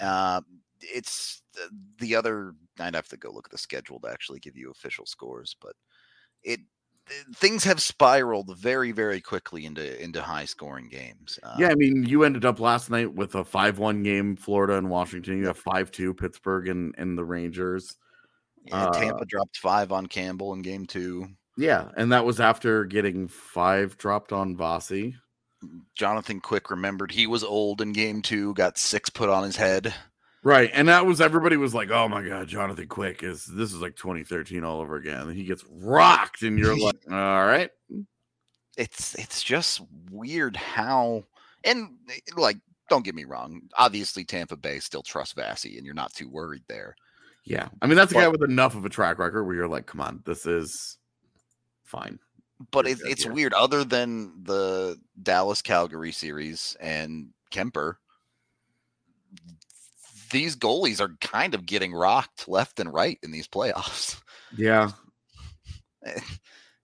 [0.00, 0.40] Uh,
[0.80, 2.54] it's the, the other.
[2.78, 5.74] I'd have to go look at the schedule to actually give you official scores, but
[6.42, 6.60] it
[7.34, 11.38] things have spiraled very very quickly into into high scoring games.
[11.42, 14.88] Uh, Yeah, I mean, you ended up last night with a five-one game, Florida and
[14.90, 15.38] Washington.
[15.38, 17.96] You have five-two Pittsburgh and, and the Rangers.
[18.64, 21.28] yeah, uh, Tampa dropped five on Campbell in game two.
[21.56, 25.14] Yeah, and that was after getting five dropped on Vasi.
[25.94, 29.94] Jonathan Quick remembered he was old in game two, got six put on his head.
[30.42, 33.80] Right, and that was everybody was like, "Oh my god, Jonathan Quick is this is
[33.80, 37.70] like 2013 all over again." And he gets rocked, and you're like, "All right,
[38.76, 41.24] it's it's just weird how
[41.64, 41.96] and
[42.36, 42.58] like
[42.90, 46.64] don't get me wrong obviously tampa bay still trusts Vasi, and you're not too worried
[46.68, 46.94] there
[47.44, 49.86] yeah." I mean, that's a guy with enough of a track record where you're like,
[49.86, 50.98] "Come on, this is
[51.84, 52.18] fine."
[52.70, 57.96] But it's, weird other than the dallas calgary series and kuemper
[60.30, 64.20] these goalies are kind of getting rocked left and right in these playoffs
[64.56, 64.90] Yeah,
[66.04, 66.20] eh,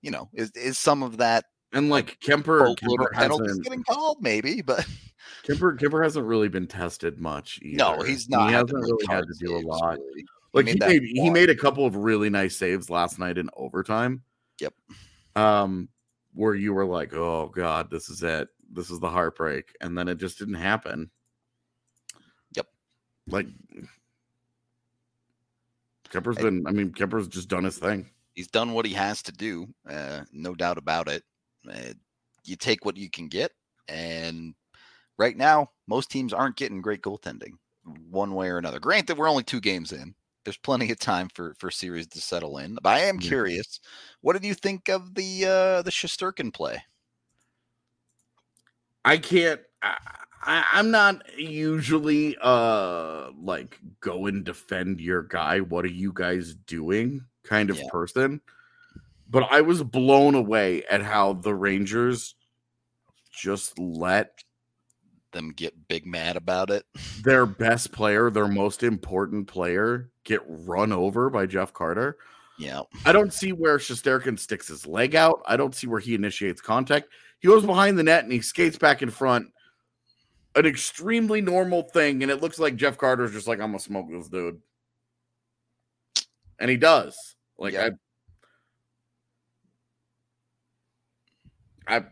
[0.02, 4.18] you know is, is some of that and like Kuemper, Kuemper penalties hasn't, getting called
[4.20, 4.86] maybe but
[5.46, 7.60] Kuemper, Kuemper hasn't really been tested much.
[7.62, 7.76] Either.
[7.76, 9.98] no he's not He hasn't really had to do a lot.
[9.98, 10.24] really.
[10.52, 13.38] like he made that made, he made a couple of really nice saves last night
[13.38, 14.22] in overtime.
[14.60, 14.74] Yep.
[15.36, 15.88] Um,
[16.34, 18.48] where you were like, "Oh God, this is it.
[18.72, 21.10] This is the heartbreak," and then it just didn't happen.
[22.54, 22.66] Yep.
[23.28, 23.46] Like
[26.10, 26.66] Kuemper's I- been.
[26.66, 28.10] I mean, Kuemper's just done his thing.
[28.34, 31.24] he's done what he has to do, uh, no doubt about it.
[31.70, 31.92] Uh,
[32.44, 33.52] you take what you can get,
[33.88, 34.54] and
[35.18, 37.52] right now, most teams aren't getting great goaltending,
[38.08, 38.78] one way or another.
[38.80, 40.14] Granted, we're only two games in.
[40.44, 42.78] There's plenty of time for for series to settle in.
[42.82, 43.20] But I am Yeah.
[43.20, 43.80] curious,
[44.20, 46.84] what did you think of the uh, the Shesterkin play?
[49.04, 49.60] I can't.
[49.82, 49.96] I,
[50.42, 55.60] I, I'm not usually uh like go and defend your guy.
[55.60, 57.24] What are you guys doing?
[57.44, 57.86] Kind of Yeah.
[57.86, 58.40] person.
[59.28, 62.36] But I was blown away at how the Rangers
[63.32, 64.44] just let
[65.32, 66.84] Them get big mad about it.
[67.24, 72.18] their best player, their most important player, get run over by Jeff Carter.
[72.58, 75.40] Yeah, I don't see where Shesterkin sticks his leg out.
[75.46, 77.08] I don't see where he initiates contact.
[77.38, 79.48] He goes behind the net and he skates back in front.
[80.56, 84.06] An extremely normal thing, and it looks like Jeff Carter's just like, I'm gonna smoke
[84.10, 84.60] this dude.
[86.58, 87.36] And he does.
[87.56, 87.90] Like Yeah.
[91.86, 92.04] I I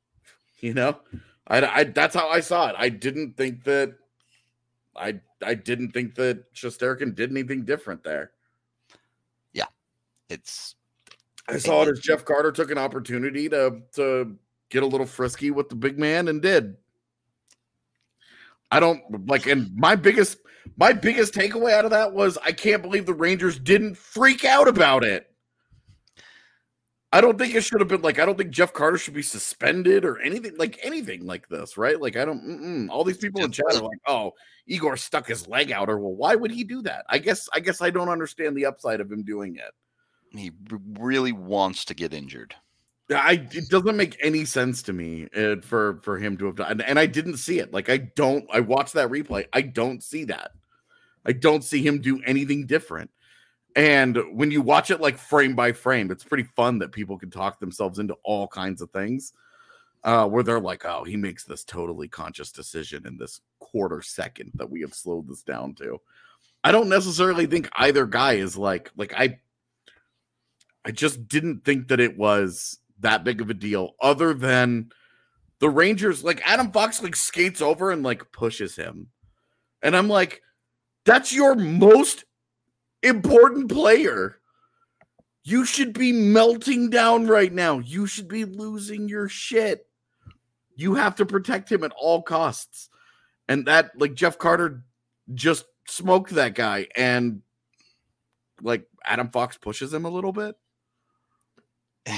[0.60, 0.98] you know,
[1.48, 2.74] I, I that's how I saw it.
[2.78, 3.94] I didn't think that
[4.96, 8.32] I I didn't think that Shesterkin did anything different there.
[9.52, 9.66] Yeah,
[10.28, 10.74] it's
[11.48, 14.36] I saw it as Jeff Carter took an opportunity to to
[14.68, 16.76] get a little frisky with the big man and did.
[18.70, 20.38] I don't like and my biggest
[20.76, 24.68] my biggest takeaway out of that was I can't believe the Rangers didn't freak out
[24.68, 25.27] about it.
[27.10, 29.22] I don't think it should have been like I don't think Jeff Carter should be
[29.22, 32.00] suspended or anything like anything like this, right?
[32.00, 32.90] Like I don't.
[32.90, 34.32] All these people in chat are like, "Oh,
[34.66, 37.60] Igor stuck his leg out," or "Well, why would he do that?" I guess I
[37.60, 39.72] guess I don't understand the upside of him doing it.
[40.38, 40.50] he
[40.98, 42.54] really wants to get injured.
[43.10, 46.72] I it doesn't make any sense to me uh, for for him to have done,
[46.72, 47.72] and, and I didn't see it.
[47.72, 48.44] Like I don't.
[48.52, 49.46] I watched that replay.
[49.54, 50.50] I don't see that.
[51.24, 53.10] I don't see him do anything different.
[53.78, 57.30] And when you watch it like frame by frame, it's pretty fun that people can
[57.30, 59.32] talk themselves into all kinds of things.
[60.02, 64.50] Uh, where they're like, "Oh, he makes this totally conscious decision in this quarter second
[64.54, 66.00] that we have slowed this down to."
[66.64, 69.38] I don't necessarily think either guy is like like I
[70.84, 74.90] I just didn't think that it was that big of a deal, other than
[75.60, 79.08] the Rangers, like Adam Fox, like skates over and like pushes him.
[79.82, 80.42] And I'm like,
[81.04, 82.24] that's your most
[83.02, 84.38] important player.
[85.44, 87.78] You should be melting down right now.
[87.78, 89.86] You should be losing your shit.
[90.76, 92.90] You have to protect him at all costs.
[93.48, 94.84] And that, like, Jeff Carter
[95.34, 96.86] just smoked that guy.
[96.94, 97.42] And,
[98.60, 100.56] like, Adam Fox pushes him a little bit.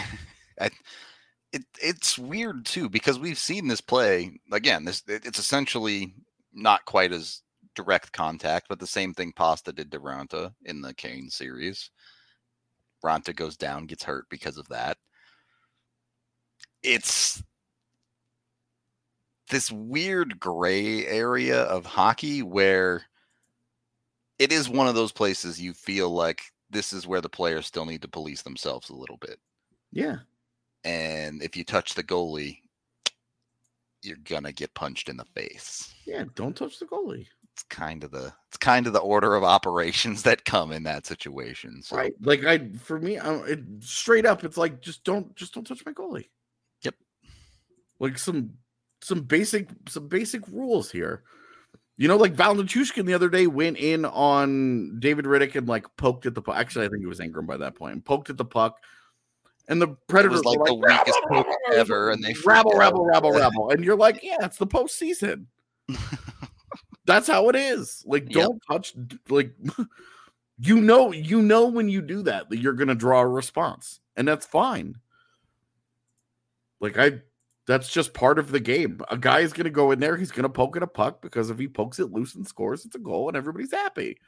[1.52, 4.84] It it's weird too because we've seen this play again.
[4.84, 6.14] This it- it's essentially
[6.52, 7.42] not quite as
[7.74, 11.90] direct contact, but the same thing Pasta did to Raanta in the Kane series.
[13.04, 14.98] Raanta goes down, gets hurt because of that.
[16.82, 17.42] It's
[19.48, 23.02] this weird gray area of hockey where
[24.38, 27.84] it is one of those places you feel like this is where the players still
[27.84, 29.38] need to police themselves a little bit.
[29.92, 30.18] Yeah.
[30.84, 32.60] And if you touch the goalie,
[34.02, 35.92] you're gonna get punched in the face.
[36.06, 36.24] Yeah.
[36.34, 37.26] Don't touch the goalie.
[37.60, 41.04] It's kind of the it's kind of the order of operations that come in that
[41.04, 41.82] situation.
[41.82, 42.14] So Right.
[42.22, 45.84] Like I, for me, I, it, straight up, it's like just don't, just don't touch
[45.84, 46.30] my goalie.
[46.80, 46.94] Yep.
[47.98, 48.54] Like some,
[49.02, 51.22] some basic, some basic rules here.
[51.98, 55.84] You know, like Val Nichushkin the other day went in on David Rittich and like
[55.98, 56.56] poked at the puck.
[56.56, 58.06] Actually, I think it was Ingram by that point.
[58.06, 58.78] Poked at the puck,
[59.68, 63.32] and the it Predators was like the weakest poke ever, and they rabble, rabble, rabble,
[63.38, 65.44] rabble, and you're like, yeah, it's the postseason.
[67.06, 68.04] That's how it is.
[68.06, 68.94] Like, don't touch.
[69.28, 69.54] Like,
[70.58, 74.28] you know, you know when you do that that you're gonna draw a response, and
[74.28, 74.96] that's fine.
[76.80, 77.20] Like I,
[77.66, 79.00] that's just part of the game.
[79.10, 80.16] A guy is gonna go in there.
[80.16, 82.94] He's gonna poke at a puck because if he pokes it loose and scores, it's
[82.94, 84.18] a goal, and everybody's happy.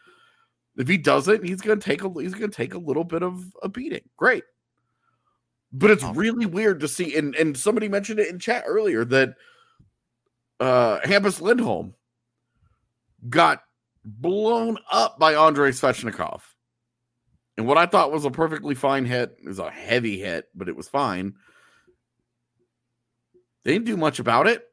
[0.76, 3.68] If he doesn't, he's gonna take a he's gonna take a little bit of a
[3.68, 4.08] beating.
[4.16, 4.44] Great.
[5.70, 9.34] But it's really weird to see, and, and somebody mentioned it in chat earlier that
[10.60, 11.94] uh Hampus Lindholm
[13.28, 13.62] got
[14.04, 16.40] blown up by Andrei Svechnikov.
[17.56, 20.76] And what I thought was a perfectly fine hit is a heavy hit, but it
[20.76, 21.34] was fine.
[23.64, 24.64] They didn't do much about it.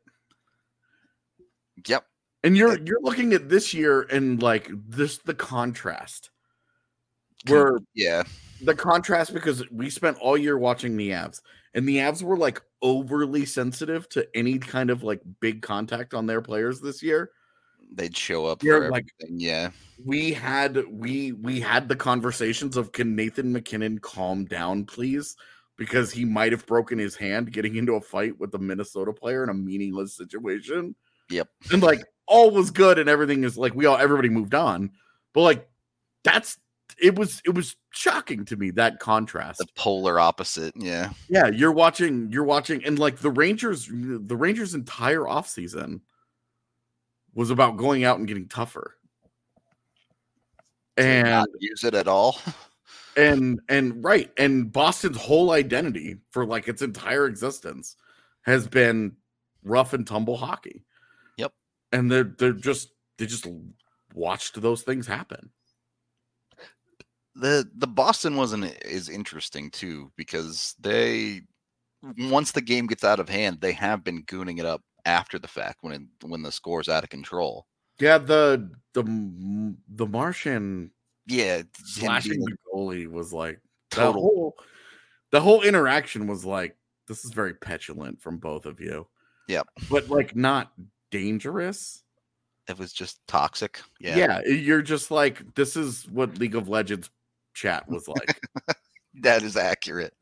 [1.88, 2.06] Yep.
[2.44, 6.32] And you're you're looking at this year and like this the contrast.
[7.48, 8.24] Where Yeah.
[8.62, 11.42] the contrast because we spent all year watching the Avs,
[11.74, 16.26] and the Avs were like overly sensitive to any kind of like big contact on
[16.26, 17.32] their players this year.
[17.92, 19.40] They'd show up You're for like- everything.
[19.40, 19.72] Yeah.
[20.06, 25.36] We had we we had the conversations of can Nathan MacKinnon calm down, please?
[25.78, 29.44] Because he might have broken his hand getting into a fight with a Minnesota player
[29.44, 30.96] in a meaningless situation.
[31.30, 31.50] Yep.
[31.72, 34.92] And like all was good and everything is like we all everybody moved on.
[35.34, 35.70] But like
[36.24, 36.58] that's
[37.02, 39.60] it was it was shocking to me that contrast.
[39.60, 40.74] The polar opposite.
[40.76, 41.12] Yeah.
[41.30, 46.02] Yeah, you're watching, you're watching, and like the Rangers, the Rangers' entire offseason
[47.40, 48.98] was about going out and getting tougher.
[50.98, 52.38] And not use it at all.
[53.16, 57.96] and and right, and Boston's whole identity for like its entire existence
[58.42, 59.16] has been
[59.64, 60.84] rough and tumble hockey.
[61.38, 61.54] Yep.
[61.94, 63.48] And they're they're just they just
[64.14, 65.50] watched those things happen.
[67.36, 71.44] the the Boston wasn't is interesting too because they
[72.18, 75.48] once the game gets out of hand, they have been gooning it up after the
[75.48, 77.66] fact when it, when the score's out of control.
[78.00, 80.92] Yeah, the the the Marchand
[81.28, 83.60] Yeah, slashing the goalie was like
[83.92, 84.22] the total.
[84.22, 84.56] whole
[85.32, 86.76] the whole interaction was like
[87.08, 89.08] this is very petulant from both of you.
[89.48, 89.68] Yep.
[89.90, 90.72] But like not
[91.12, 92.04] dangerous.
[92.68, 93.82] It was just toxic.
[94.00, 94.42] Yeah, Yeah.
[94.46, 97.10] you're just like this is what League of Legends
[97.56, 98.40] chat was like.
[99.22, 100.14] that is accurate.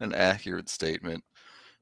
[0.00, 1.22] An accurate statement.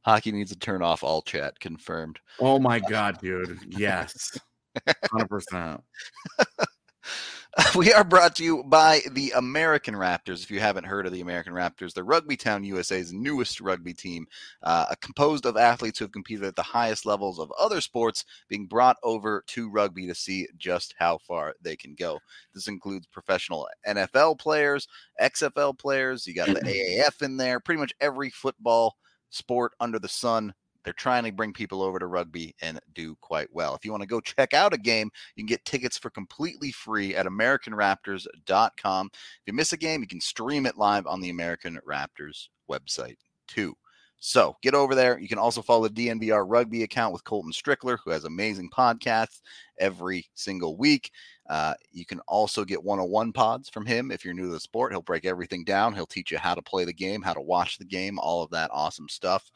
[0.04, 1.58] Hockey needs to turn off all chat.
[1.60, 2.18] Confirmed.
[2.40, 3.58] oh my god, dude.
[3.68, 4.38] Yes.
[4.86, 5.80] 100%.
[7.76, 10.42] We are brought to you by the American Raptors.
[10.42, 14.26] If you haven't heard of the American Raptors, they're Rugby Town USA's newest rugby team,
[14.64, 18.66] uh, composed of athletes who have competed at the highest levels of other sports, being
[18.66, 22.18] brought over to rugby to see just how far they can go.
[22.54, 24.88] This includes professional NFL players,
[25.20, 26.26] XFL players.
[26.26, 26.54] You got the
[27.06, 27.60] AAF in there.
[27.60, 28.96] Pretty much every football
[29.34, 30.54] sport under the sun.
[30.84, 33.74] They're trying to bring people over to rugby and do quite well.
[33.74, 36.72] If you want to go check out a game, you can get tickets for completely
[36.72, 39.10] free at AmericanRaptors.com.
[39.12, 43.16] If you miss a game, you can stream it live on the American Raptors website
[43.48, 43.74] too.
[44.18, 45.18] So get over there.
[45.18, 49.42] You can also follow the DNVR rugby account with Colton Strickler, who has amazing podcasts
[49.78, 51.10] every single week.
[51.50, 54.92] Uh, you can also get 101 pods from him if you're new to the sport.
[54.92, 55.94] He'll break everything down.
[55.94, 58.50] He'll teach you how to play the game, how to watch the game, all of
[58.50, 59.50] that awesome stuff.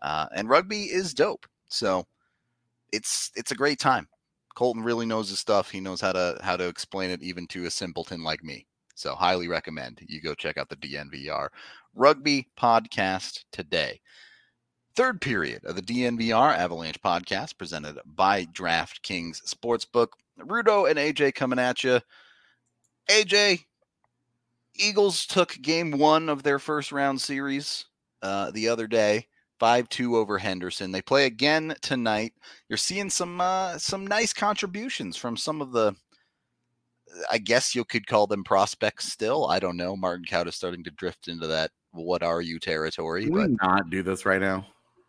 [0.00, 1.46] Uh, and rugby is dope.
[1.68, 2.06] So
[2.92, 4.08] it's it's a great time.
[4.54, 5.70] Colton really knows his stuff.
[5.70, 8.66] He knows how to how to explain it even to a simpleton like me.
[8.94, 11.48] So highly recommend you go check out the DNVR
[11.94, 14.00] rugby podcast today.
[14.96, 20.08] Third period of the DNVR Avalanche podcast presented by DraftKings Sportsbook.
[20.38, 22.00] Rudo and AJ coming at you.
[23.10, 23.64] AJ,
[24.76, 27.86] Eagles took game one of their first round series
[28.22, 29.26] uh, the other day,
[29.58, 30.92] five two over Henderson.
[30.92, 32.32] They play again tonight.
[32.68, 35.94] You're seeing some uh, some nice contributions from some of the.
[37.30, 39.46] I guess you could call them prospects still.
[39.46, 39.96] I don't know.
[39.96, 43.56] Martin Kaut is starting to drift into that "what are you" territory, Can but we
[43.62, 44.66] not do this right now?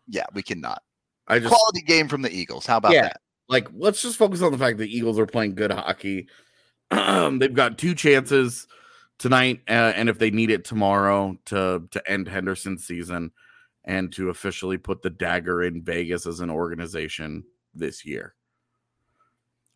[0.08, 0.82] yeah, we cannot.
[1.26, 2.66] I just Quality game from the Eagles.
[2.66, 3.02] How about Yeah.
[3.02, 3.20] that?
[3.48, 6.28] like let's just focus on the fact that Eagles are playing good hockey.
[6.90, 8.66] they've got two chances
[9.18, 13.30] tonight, uh, and if they need it tomorrow to to end Henderson's season
[13.84, 18.34] and to officially put the dagger in Vegas as an organization this year.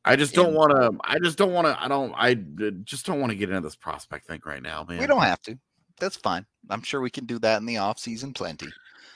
[0.05, 0.99] I just don't want to.
[1.05, 1.81] I just don't want to.
[1.81, 2.13] I don't.
[2.17, 4.99] I uh, just don't want to get into this prospect thing right now, man.
[4.99, 5.59] We don't have to.
[6.01, 6.47] That's fine.
[6.69, 8.69] I'm sure we can do that in the off season plenty.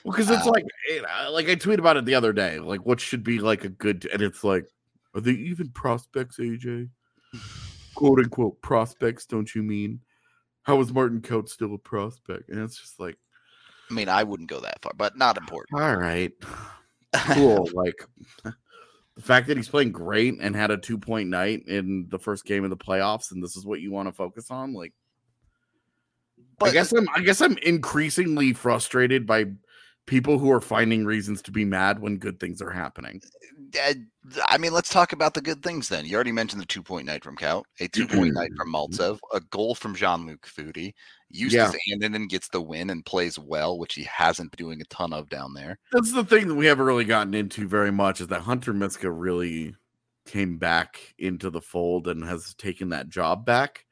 [0.05, 0.65] because it's uh, like,
[1.31, 2.59] like I tweeted about it the other day.
[2.59, 4.07] Like, what should be like a good?
[4.11, 4.67] And it's like,
[5.13, 6.89] are they even prospects, AJ?
[7.95, 10.01] quote unquote prospects, don't you mean?
[10.63, 12.49] How is Martin Kaut still a prospect?
[12.49, 13.17] And it's just like,
[13.89, 15.79] I mean, I wouldn't go that far, but not important.
[15.79, 16.31] all right,
[17.15, 17.69] cool.
[17.73, 17.95] like
[18.43, 22.45] the fact that he's playing great and had a two point night in the first
[22.45, 24.73] game of the playoffs, and this is what you want to focus on.
[24.73, 24.93] Like,
[26.61, 29.45] I guess I'm, I guess I'm increasingly frustrated by
[30.05, 33.21] people who are finding reasons to be mad when good things are happening.
[33.79, 33.93] Uh,
[34.47, 36.05] I mean, let's talk about the good things then.
[36.05, 39.19] You already mentioned the two point night from Kaut, a two point night from Maltsev,
[39.33, 40.93] a goal from Jean Luc Foudy.
[41.31, 45.11] Justus Annunen gets the win and plays well, which he hasn't been doing a ton
[45.11, 45.79] of down there.
[45.91, 49.11] That's the thing that we haven't really gotten into very much is that Hunter Miska
[49.11, 49.75] really
[50.25, 53.85] came back into the fold and has taken that job back.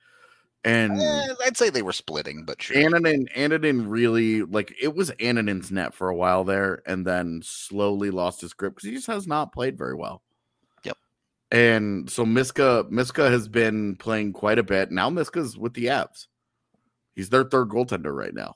[0.66, 2.78] And Eh, I'd say they were splitting, but sure.
[2.78, 8.40] Annunen really like it was Annunen's net for a while there, and then slowly lost
[8.42, 10.24] his grip because he just has not played very well.
[10.86, 10.98] Yep.
[11.52, 14.90] And so Miska Miska has been playing quite a bit.
[14.92, 16.28] Now Miska's with the Avs.
[17.14, 18.56] He's their third goaltender right now.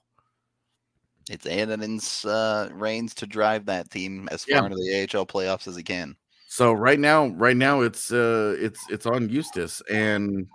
[1.30, 4.66] It's Annunen's uh, reigns to drive that team as far Yeah.
[4.66, 6.16] into the AHL playoffs as he can.
[6.47, 10.47] So right now, right now it's uh it's it's on Justus and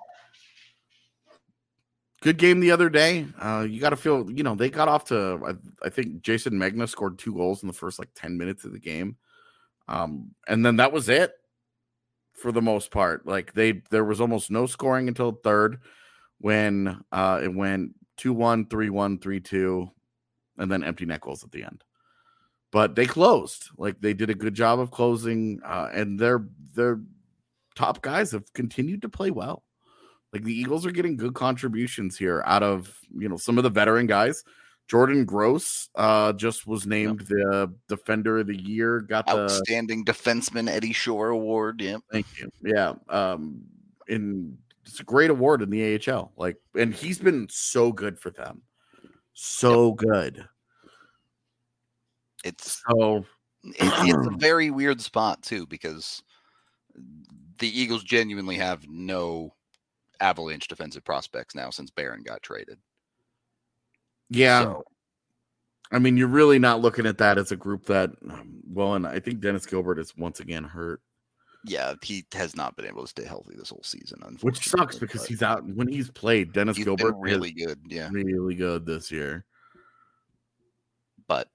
[2.23, 3.27] good game the other day.
[3.41, 6.55] Uh you got to feel, you know, they got off to I, I think Jayson
[6.55, 9.16] Megna scored two goals in the first like 10 minutes of the game.
[9.89, 11.33] Um and then that was it
[12.33, 13.27] for the most part.
[13.27, 15.81] Like they there was almost no scoring until third
[16.39, 19.91] when uh it went 2-1, 3-1, 3-2
[20.59, 21.85] and then empty net goals at the end
[22.73, 23.68] but they closed.
[23.77, 27.01] Like they did a good job of closing, uh, and their their
[27.77, 29.62] top guys have continued to play well.
[30.33, 33.70] Like the Eagles are getting good contributions here out of you know some of the
[33.70, 34.45] veteran guys.
[34.89, 39.01] Jordan Gross uh, just was named the defender of the year.
[39.01, 41.80] Got the Outstanding defenseman Eddie Shore Award.
[41.80, 42.03] Yep.
[42.11, 42.51] Thank you.
[42.62, 42.95] Yeah.
[43.09, 43.62] Um,
[44.09, 46.33] in it's a great award in the AHL.
[46.37, 48.62] Like, and he's been so good for them.
[49.33, 50.47] So good.
[52.45, 53.24] It's So
[53.64, 56.22] it, it's a very weird spot too because
[57.59, 59.55] the Eagles genuinely have no
[60.23, 62.79] Avalanche defensive prospects now since Barron got traded.
[64.31, 64.62] yeah.
[64.62, 64.85] So,
[65.91, 68.11] I mean, you're really not looking at that as a group that,
[68.70, 71.03] well, and I think Dennis Gilbert is once again hurt,
[71.64, 75.25] yeah, he has not been able to stay healthy this whole season, which sucks because
[75.27, 75.64] he's out.
[75.64, 77.79] When he's played, Dennis he's Gilbert really good.
[77.87, 79.45] Yeah, really, really good this year.
[81.29, 81.49] but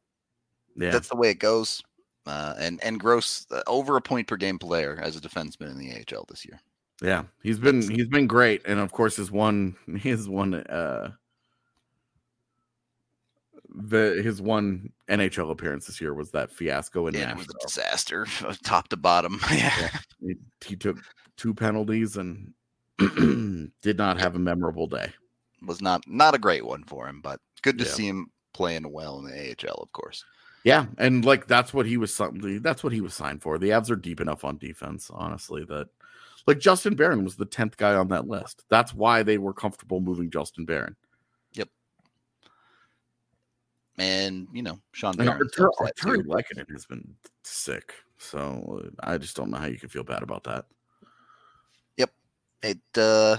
[0.78, 1.84] Yeah, that's the way it goes.
[2.26, 5.78] Uh, and and Gross uh, over a point per game player as a defenseman in
[5.78, 6.60] the AHL this year.
[7.02, 11.12] Yeah, he's been he's been great, and of course his one his one uh
[13.70, 17.66] the his one NHL appearance this year was that fiasco in Yeah, it was a
[17.66, 19.40] disaster, uh, top to bottom.
[19.52, 19.90] yeah.
[20.20, 20.36] He,
[20.66, 20.98] he took
[21.36, 22.54] two penalties and
[23.82, 25.12] did not have a memorable day.
[25.66, 27.92] was not not a great one for him, but good to Yeah.
[27.92, 30.24] see him playing well in the AHL, of course.
[30.64, 33.58] Yeah, and like that's what he was something that's what he was signed for.
[33.60, 35.88] The Avs are deep enough on defense, honestly, that
[36.48, 38.64] like Justin Barron was the 10th guy on that list.
[38.70, 40.96] That's why they were comfortable moving Justin Barron.
[41.54, 41.70] Yep.
[43.98, 46.08] And you know, Sean Barron Artur- steps that too.
[46.08, 47.94] Artturi Lehkonen has been sick.
[48.18, 50.66] So uh, I just don't know how you can feel bad about that.
[51.98, 52.12] Yep.
[52.64, 53.38] It uh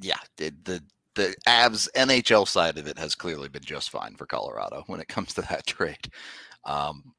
[0.00, 0.82] yeah the, the
[1.14, 5.08] the Avs NHL side of it has clearly been just fine for Colorado when it
[5.08, 6.10] comes to that trade.
[6.64, 7.14] Um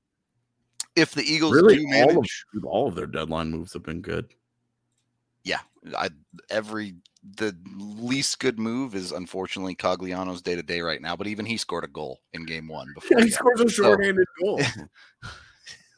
[0.95, 4.01] if the Eagles Really, do all of, manage, all of their deadline moves have been
[4.01, 4.33] good.
[5.43, 5.59] yeah,
[5.97, 6.09] I
[6.49, 6.95] every
[7.37, 11.55] the least good move is unfortunately Cogliano's day to day right now, but even he
[11.57, 13.71] scored a goal in game one before he the scores a end.
[13.71, 14.61] So- shorthanded goal.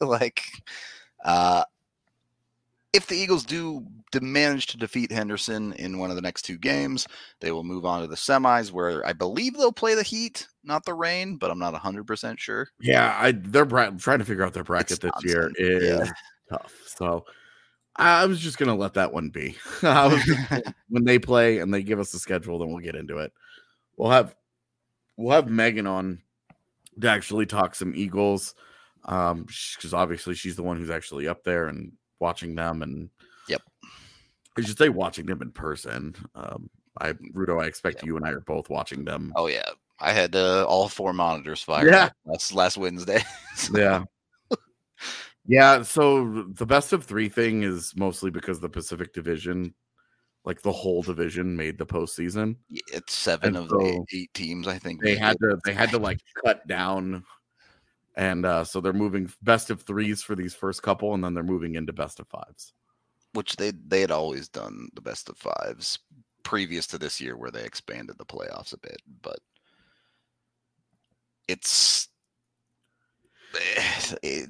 [0.00, 0.42] like
[1.24, 1.64] uh
[2.92, 3.86] if the Eagles do
[4.20, 7.06] manage to defeat Henderson in one of the next two games,
[7.40, 10.84] they will move on to the semis where I believe they'll play the Heat, not
[10.84, 12.68] the Reign, but I'm not 100% sure.
[12.80, 16.12] Yeah, I they're trying to figure out their bracket It's this year is yeah.
[16.50, 16.74] tough.
[16.86, 17.26] So
[17.96, 19.56] I was just gonna let that one be.
[19.82, 22.96] I was just- when they play and they give us the schedule, then we'll get
[22.96, 23.32] into it.
[23.96, 24.34] We'll have
[25.16, 26.22] we'll have Megan on
[27.00, 28.54] to actually talk some Eagles.
[29.04, 33.10] Um, because obviously she's the one who's actually up there and watching them and
[33.48, 33.62] Yep.
[34.58, 36.14] I should say watching them in person.
[36.34, 39.32] Um, I Rudo, I expect you and I are both watching them.
[39.36, 39.68] Oh yeah,
[40.00, 41.92] I had uh, all four monitors fired.
[41.92, 42.08] Yeah.
[42.24, 43.22] last last Wednesday.
[43.74, 44.04] Yeah.
[45.46, 45.82] yeah.
[45.82, 49.74] So the best of three thing is mostly because the Pacific Division,
[50.44, 52.56] like the whole division, made the postseason.
[52.70, 54.68] It's seven And of the eight, teams.
[54.68, 57.24] I think They had to they had to like cut down,
[58.16, 61.42] and uh, so they're moving best of threes for these first couple, and then they're
[61.44, 62.72] moving into best of fives.
[63.34, 65.98] which they they had always done the best of fives
[66.42, 69.38] previous to this year, where they expanded the playoffs a bit, but
[71.48, 72.08] it's
[74.22, 74.48] it,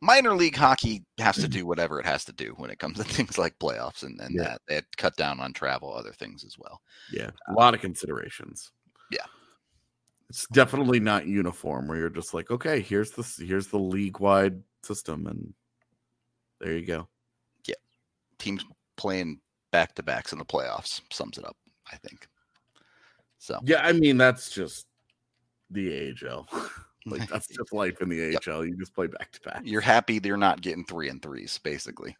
[0.00, 3.04] minor league hockey has to do whatever it has to do when it comes to
[3.14, 4.44] things like playoffs and, and Yeah.
[4.44, 6.80] that they had cut down on travel, other things as well.
[7.08, 8.70] Yeah, a lot of considerations.
[9.10, 9.26] Yeah.
[10.30, 14.62] It's definitely not uniform where you're just like, okay, here's the here's the league wide
[14.82, 15.54] system, and
[16.60, 17.08] there you go.
[17.66, 17.74] Yeah.
[18.38, 18.64] Teams
[18.96, 21.56] playing back to backs in the playoffs sums it up,
[21.92, 22.26] I think.
[23.38, 24.86] So Yeah, I mean that's just
[25.70, 26.46] the AHL.
[27.06, 28.66] like that's just life in the AHL.
[28.66, 29.62] You just play back to back.
[29.64, 32.14] you're happy they're not getting three and threes, basically.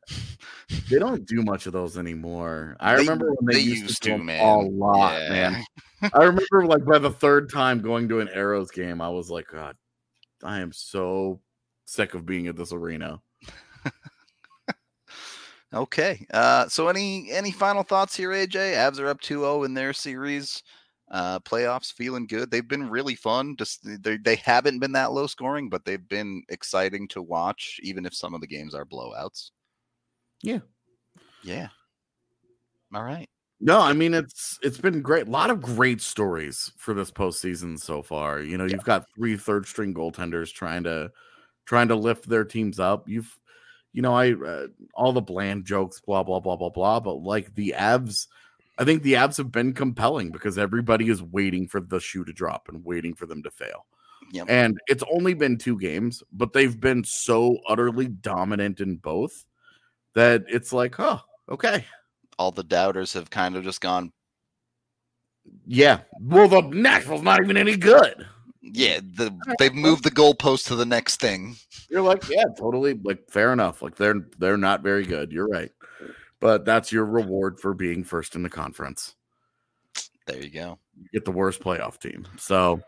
[0.89, 2.77] They don't do much of those anymore.
[2.81, 4.41] I They- remember when they, they used, used to, to, man.
[4.43, 5.29] a lot, Yeah.
[5.51, 5.65] man.
[6.15, 9.47] I remember like by the third time going to an Arrows game, I was like,
[9.49, 9.77] God,
[10.43, 11.41] I am so
[11.85, 13.21] sick of being at this arena.
[15.73, 16.27] Okay.
[16.33, 18.75] Uh, so any any final thoughts here, AJ?
[18.75, 20.63] Avs are up 2-0 in their series.
[21.11, 22.51] Uh, playoffs feeling good.
[22.51, 23.57] They've been really fun.
[23.59, 28.07] Just they they haven't been that low scoring, but they've been exciting to watch, even
[28.07, 29.51] if some of the games are blowouts.
[30.43, 30.61] Yeah.
[31.43, 31.69] Yeah.
[32.95, 33.29] All right.
[33.61, 35.27] No, I mean it's it's been great.
[35.27, 38.41] A lot of great stories for this postseason so far.
[38.41, 41.11] You know, you've got three third string goaltenders trying to
[41.65, 43.09] trying to lift their teams up.
[43.09, 43.37] You've
[43.93, 47.01] you know, I uh, all the bland jokes, blah blah blah blah blah.
[47.01, 48.29] But like the Avs,
[48.79, 52.33] I think the Avs have been compelling because everybody is waiting for the shoe to
[52.33, 53.87] drop and waiting for them to fail.
[54.31, 54.47] Yep.
[54.49, 59.45] And it's only been two games, but they've been so utterly dominant in both
[60.15, 61.85] that it's like, oh, okay,
[62.39, 64.13] All the doubters have kind of just gone,
[65.67, 66.01] yeah.
[66.21, 68.27] Well, the Nashville's not even any good.
[68.63, 71.57] yeah, the they've moved the goalpost to the next thing.
[71.91, 72.95] You're like, yeah, totally.
[73.03, 73.83] Like, fair enough.
[73.83, 75.33] Like, they're they're not very good.
[75.33, 75.71] You're right,
[76.41, 79.15] but that's your reward for being first in the conference.
[80.27, 80.79] There you go.
[80.97, 82.27] You get the worst playoff team.
[82.37, 82.81] So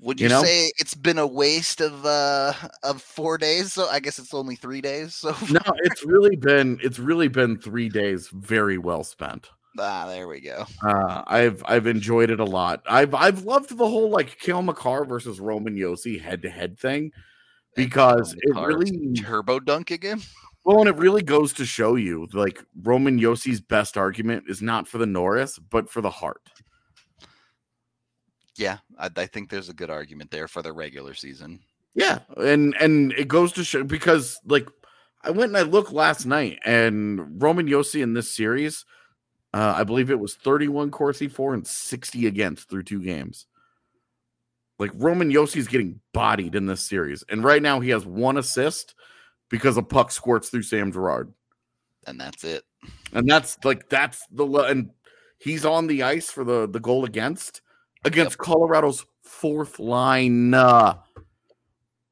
[0.00, 0.42] Would You you, know?
[0.42, 3.72] say it's been a waste of uh of four days?
[3.72, 5.14] So I guess it's only three days.
[5.14, 9.48] So no, it's really been it's really been three days very well spent.
[9.78, 10.66] ah, there we go.
[10.82, 12.82] Uh, I've I've enjoyed it a lot.
[12.86, 17.10] I've I've loved the whole like Cale Makar versus Roman Josi head to head thing
[17.74, 20.20] because it really turbo dunk again.
[20.64, 24.88] Well, and it really goes to show you like Roman Josi's best argument is not
[24.88, 26.40] for the Norris, but for the Hart.
[28.56, 31.60] Yeah, I, I think there's a good argument there for the regular season.
[31.94, 32.20] Yeah.
[32.36, 34.68] And and it goes to show because like
[35.22, 38.84] I went and I looked last night and Roman Josi in this series,
[39.52, 43.46] uh, I believe it was 31 Corsi for and 60 against through two games.
[44.78, 47.22] Like Roman Josi's getting bodied in this series.
[47.28, 48.94] And right now he has one assist
[49.48, 51.32] because a puck squirts through Sam Girard.
[52.06, 52.64] And that's it.
[53.12, 54.90] and that's like that's the and
[55.38, 57.62] he's on the ice for the the goal against
[58.04, 60.54] against Colorado's fourth line.
[60.54, 60.98] Uh,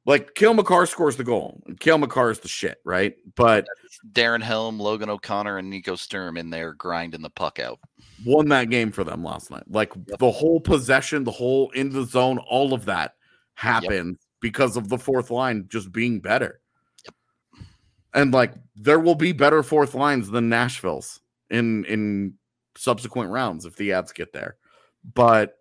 [0.05, 1.61] like Cale Makar scores the goal.
[1.65, 3.15] and Cale Makar is the shit, right?
[3.35, 3.67] But
[4.11, 7.79] Darren Helm, Logan O'Connor, and Nico Sturm in there grinding the puck out.
[8.25, 9.63] won that game for them last night.
[9.69, 13.15] Like the whole possession, the whole in the zone, all of that
[13.55, 16.59] happened because of the fourth line just being better.
[18.13, 22.33] And like there will be better fourth lines than Nashville's in in
[22.75, 24.57] subsequent rounds if the Avs get there.
[25.13, 25.55] But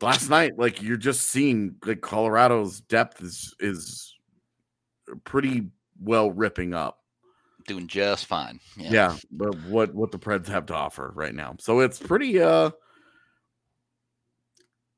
[0.00, 4.14] last night, like you're just seeing like Colorado's depth is is
[5.24, 5.68] pretty
[6.00, 6.98] well ripping up
[7.66, 8.60] Doing just fine.
[8.76, 8.90] Yeah.
[8.90, 9.16] yeah.
[9.30, 11.56] but what what the Preds have to offer right now.
[11.60, 12.70] So it's pretty uh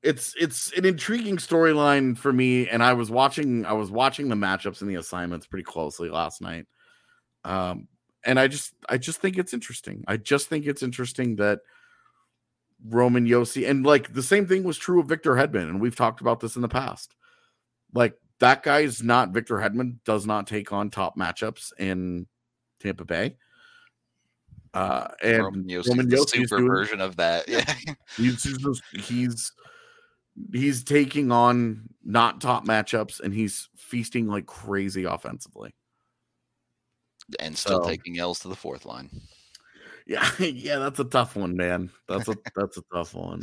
[0.02, 4.34] it's it's an intriguing storyline for me and I was watching I was watching the
[4.34, 6.66] matchups and the assignments pretty closely last night.
[7.44, 7.86] Um
[8.24, 10.02] and I just I just think it's interesting.
[10.08, 11.60] I just think it's interesting that
[12.88, 16.20] Roman Josi and like the same thing was true of Victor Hedman and we've talked
[16.20, 17.14] about this in the past.
[17.94, 22.26] Like that guy's not Victor Hedman does not take on top matchups in
[22.80, 23.36] Tampa Bay.
[24.74, 27.48] Uh, and Roman Josi's Roman the Josi is super doing- version of that.
[27.48, 27.74] Yeah.
[28.16, 29.52] he's just, he's
[30.52, 35.74] he's taking on not top matchups and he's feasting like crazy offensively.
[37.40, 39.08] and still So- taking L's to the fourth line.
[40.06, 41.90] Yeah, yeah, that's a tough one, man.
[42.08, 43.42] That's a that's a tough one.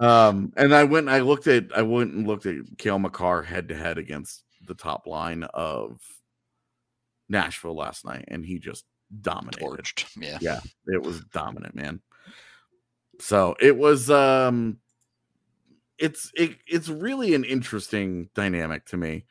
[0.00, 3.68] Um, and I went, I looked at, I went and looked at Cale Makar head
[3.68, 6.00] to head against the top line of
[7.28, 8.84] Nashville last night, and he just
[9.20, 9.64] dominated.
[9.64, 10.06] Torched.
[10.16, 10.38] Yeah.
[10.40, 12.00] Yeah, it was dominant, man.
[13.20, 14.78] So it was, um,
[15.98, 19.24] it's it, it's really an interesting dynamic to me,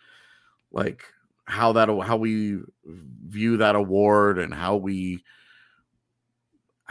[0.71, 1.03] like
[1.45, 5.21] how that how we view that award and how we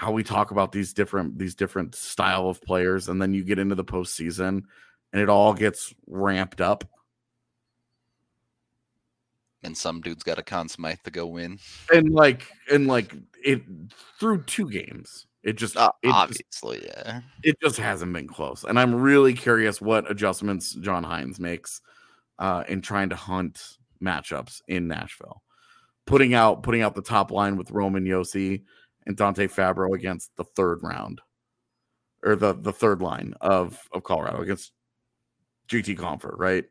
[0.02, 3.58] how we talk about these different these different style of players, and then you get
[3.58, 4.62] into the postseason,
[5.12, 6.84] and it all gets ramped up.
[9.62, 11.58] And some dude's got a Conn Smythe to go win.
[11.94, 13.62] and like and like it
[14.18, 17.20] through two games it just Uh, it, just obviously, yeah.
[17.42, 21.80] it just hasn't been close and i'm really curious what adjustments john hynes makes
[22.38, 25.42] uh in trying to hunt matchups in nashville
[26.06, 28.62] putting out putting out the top line with roman josi
[29.06, 31.20] and dante fabbro against the third round
[32.24, 34.72] or the the third line of of colorado against
[35.68, 36.64] jt compher right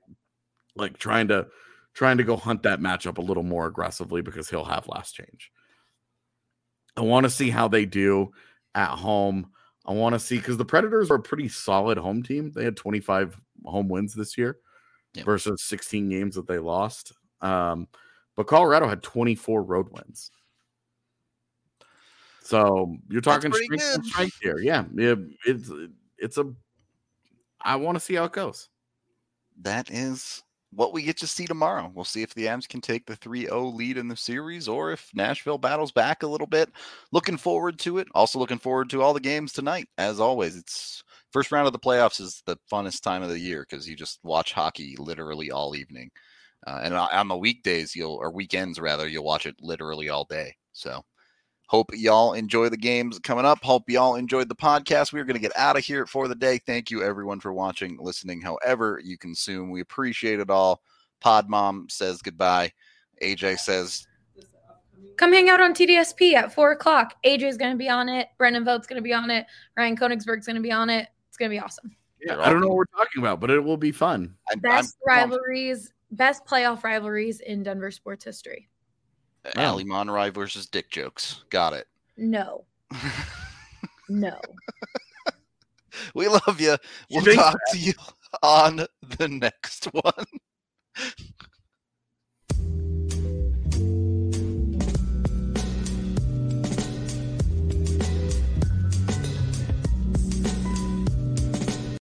[0.75, 1.47] like trying to
[1.93, 5.51] trying to go hunt that matchup a little more aggressively because he'll have last change.
[6.95, 8.31] I want to see how they do
[8.75, 9.51] at home.
[9.85, 12.51] I want to see because the Predators are a pretty solid home team.
[12.51, 14.57] They had 25 home wins this year
[15.13, 15.25] Yep.
[15.25, 17.11] versus 16 games that they lost.
[17.41, 17.87] Um,
[18.37, 20.31] but Colorado had 24 road wins.
[22.51, 24.05] So you're talking strength and good.
[24.05, 24.59] strength here.
[24.59, 25.71] Yeah, yeah, it's
[26.17, 26.53] it's a.
[27.61, 28.69] I want to see how it goes.
[29.61, 30.43] that is
[30.73, 31.91] what we get to see tomorrow.
[31.93, 35.09] We'll see if the Avs can take the 3-0 lead in the series or if
[35.13, 36.69] Nashville battles back a little bit.
[37.11, 38.07] Looking forward to it.
[38.15, 39.87] Also looking forward to all the games tonight.
[39.97, 43.65] As always, it's first round of the playoffs is the funnest time of the year
[43.69, 46.09] because you just watch hockey literally all evening.
[46.67, 50.25] Uh, and on on the weekdays, you'll or weekends rather, you'll watch it literally all
[50.25, 50.55] day.
[50.73, 51.03] So
[51.71, 53.63] Hope y'all enjoy the games coming up.
[53.63, 55.13] Hope y'all enjoyed the podcast.
[55.13, 56.57] We're going to get out of here for the day.
[56.57, 59.71] Thank you, everyone, for watching, listening, however you consume.
[59.71, 60.81] We appreciate it all.
[61.21, 62.73] Pod Mom says goodbye.
[63.23, 64.05] AJ says,
[65.15, 67.13] Come hang out on TDSP at four o'clock.
[67.23, 68.27] AJ's going to be on it.
[68.37, 69.45] Brendan Vogt's going to be on it.
[69.77, 71.07] Ryan Koenigsberg's going to be on it.
[71.29, 71.95] It's going to be awesome.
[72.21, 74.35] Yeah, I don't know what we're talking about, but it will be fun.
[74.51, 78.67] I'm, Best I'm, rivalries, best playoff rivalries in Denver sports history.
[79.55, 81.43] Ali Monroy versus Dick jokes.
[81.49, 81.87] Got it.
[82.17, 82.65] No,
[84.09, 84.37] no.
[86.13, 86.77] we love you.
[87.09, 87.93] We'll talk to you
[88.43, 88.85] on
[89.17, 90.25] the next one.